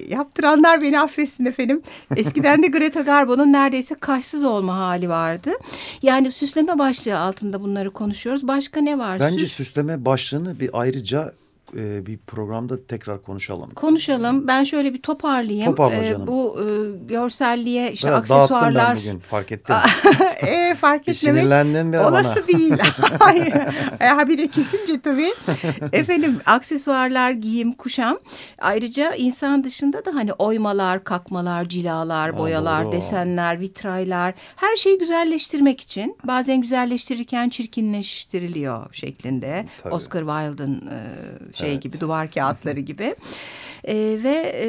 yaptıranlar 0.09 0.83
beni 0.83 1.01
affetsin 1.01 1.45
efendim. 1.45 1.83
Eskiden 2.17 2.63
de 2.63 2.67
Greta 2.67 3.01
Garbo'nun 3.01 3.53
neredeyse 3.53 3.95
kaşsız 3.95 4.45
olma 4.45 4.77
hali 4.77 5.09
vardı. 5.09 5.51
Yani 6.03 6.33
süsleme 6.33 6.79
başlığı 6.79 7.19
altında 7.19 7.63
bunları 7.63 7.91
konuşuyoruz. 7.91 8.49
Başka 8.49 8.81
ne 8.81 8.99
var? 8.99 9.21
Bence 9.21 9.47
Süs... 9.47 9.53
süsleme 9.53 10.05
başlığını 10.05 10.61
bir 10.61 10.71
ayrıca 10.73 11.33
e, 11.77 12.07
bir 12.07 12.19
programda 12.19 12.87
tekrar 12.87 13.23
konuşalım. 13.23 13.71
Konuşalım. 13.71 14.49
Ben 14.49 14.65
şöyle 14.65 14.95
bir 14.95 15.03
toparlayayım. 15.03 15.67
Toparla 15.67 15.97
e, 15.97 16.07
canım. 16.07 16.23
E, 16.23 16.27
bu 16.27 16.61
e, 16.61 16.65
görselliğe 17.07 17.93
işte 17.93 18.09
biraz 18.09 18.31
aksesuarlar. 18.31 18.89
ben 18.89 18.97
bugün 18.97 19.19
fark 19.19 19.53
ettim. 19.53 19.77
e, 20.47 20.75
fark 20.75 21.07
bir 21.07 21.13
etmemek 21.13 21.43
sinirlendin 21.43 21.93
biraz 21.93 22.13
olası 22.13 22.37
bana. 22.37 22.47
değil. 22.49 22.77
Hayır. 23.19 23.55
E, 24.01 24.07
ha 24.07 24.29
bir 24.29 24.39
de 24.39 24.49
kesince 24.49 25.01
tabii. 25.01 25.33
Efendim 25.93 26.39
aksesuarlar, 26.47 27.31
giyim, 27.31 27.73
kuşam. 27.73 28.19
Ayrıca 28.59 29.15
insan 29.15 29.65
dışında 29.65 30.05
da 30.05 30.15
hani 30.15 30.33
oymalar, 30.33 31.05
kakmalar, 31.05 31.69
cilalar, 31.69 32.39
boyalar, 32.39 32.85
Aa, 32.85 32.93
desenler, 32.93 33.61
vitraylar. 33.61 34.35
Her 34.57 34.77
şeyi 34.77 34.99
güzelleştirmek 34.99 35.81
için. 35.81 36.17
Bazen 36.25 36.61
güzelleştirirken 36.61 37.49
çirkinleştiriliyor 37.49 38.95
şeklinde. 38.95 39.67
Tabii. 39.83 39.95
Oscar 39.95 40.21
Wilde'ın 40.21 40.77
e, 40.77 41.53
şey 41.61 41.73
evet. 41.73 41.83
gibi 41.83 42.01
duvar 42.01 42.31
kağıtları 42.31 42.81
gibi. 42.81 43.15
E, 43.85 43.95
ve 43.95 44.53
e, 44.55 44.67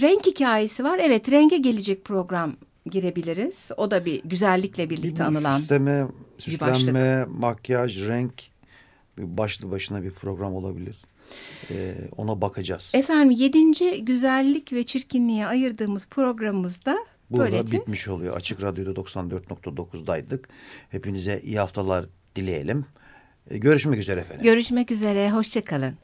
renk 0.00 0.26
hikayesi 0.26 0.84
var. 0.84 1.00
Evet 1.02 1.30
renge 1.30 1.56
gelecek 1.56 2.04
program 2.04 2.56
girebiliriz. 2.86 3.70
O 3.76 3.90
da 3.90 4.04
bir 4.04 4.22
güzellikle 4.24 4.90
birlikte 4.90 5.22
bir 5.22 5.28
anılan. 5.28 5.58
Süsleme, 5.58 6.06
süslenme, 6.38 7.24
makyaj, 7.24 8.06
renk 8.06 8.32
başlı 9.18 9.70
başına 9.70 10.02
bir 10.02 10.10
program 10.10 10.54
olabilir. 10.54 10.96
Ee, 11.70 11.94
ona 12.16 12.40
bakacağız. 12.40 12.92
Efendim 12.94 13.30
yedinci 13.30 14.04
güzellik 14.04 14.72
ve 14.72 14.84
çirkinliğe 14.84 15.46
ayırdığımız 15.46 16.06
programımızda 16.06 16.98
Burada 17.30 17.52
böylece 17.52 17.76
bitmiş 17.76 18.08
oluyor. 18.08 18.36
Açık 18.36 18.62
Radyo'da 18.62 18.90
94.9'daydık. 18.90 20.48
Hepinize 20.90 21.40
iyi 21.44 21.58
haftalar 21.58 22.06
dileyelim. 22.36 22.84
Görüşmek 23.50 23.98
üzere 23.98 24.20
efendim. 24.20 24.44
görüşmek 24.44 24.90
üzere. 24.90 25.30
Hoşçakalın. 25.30 25.94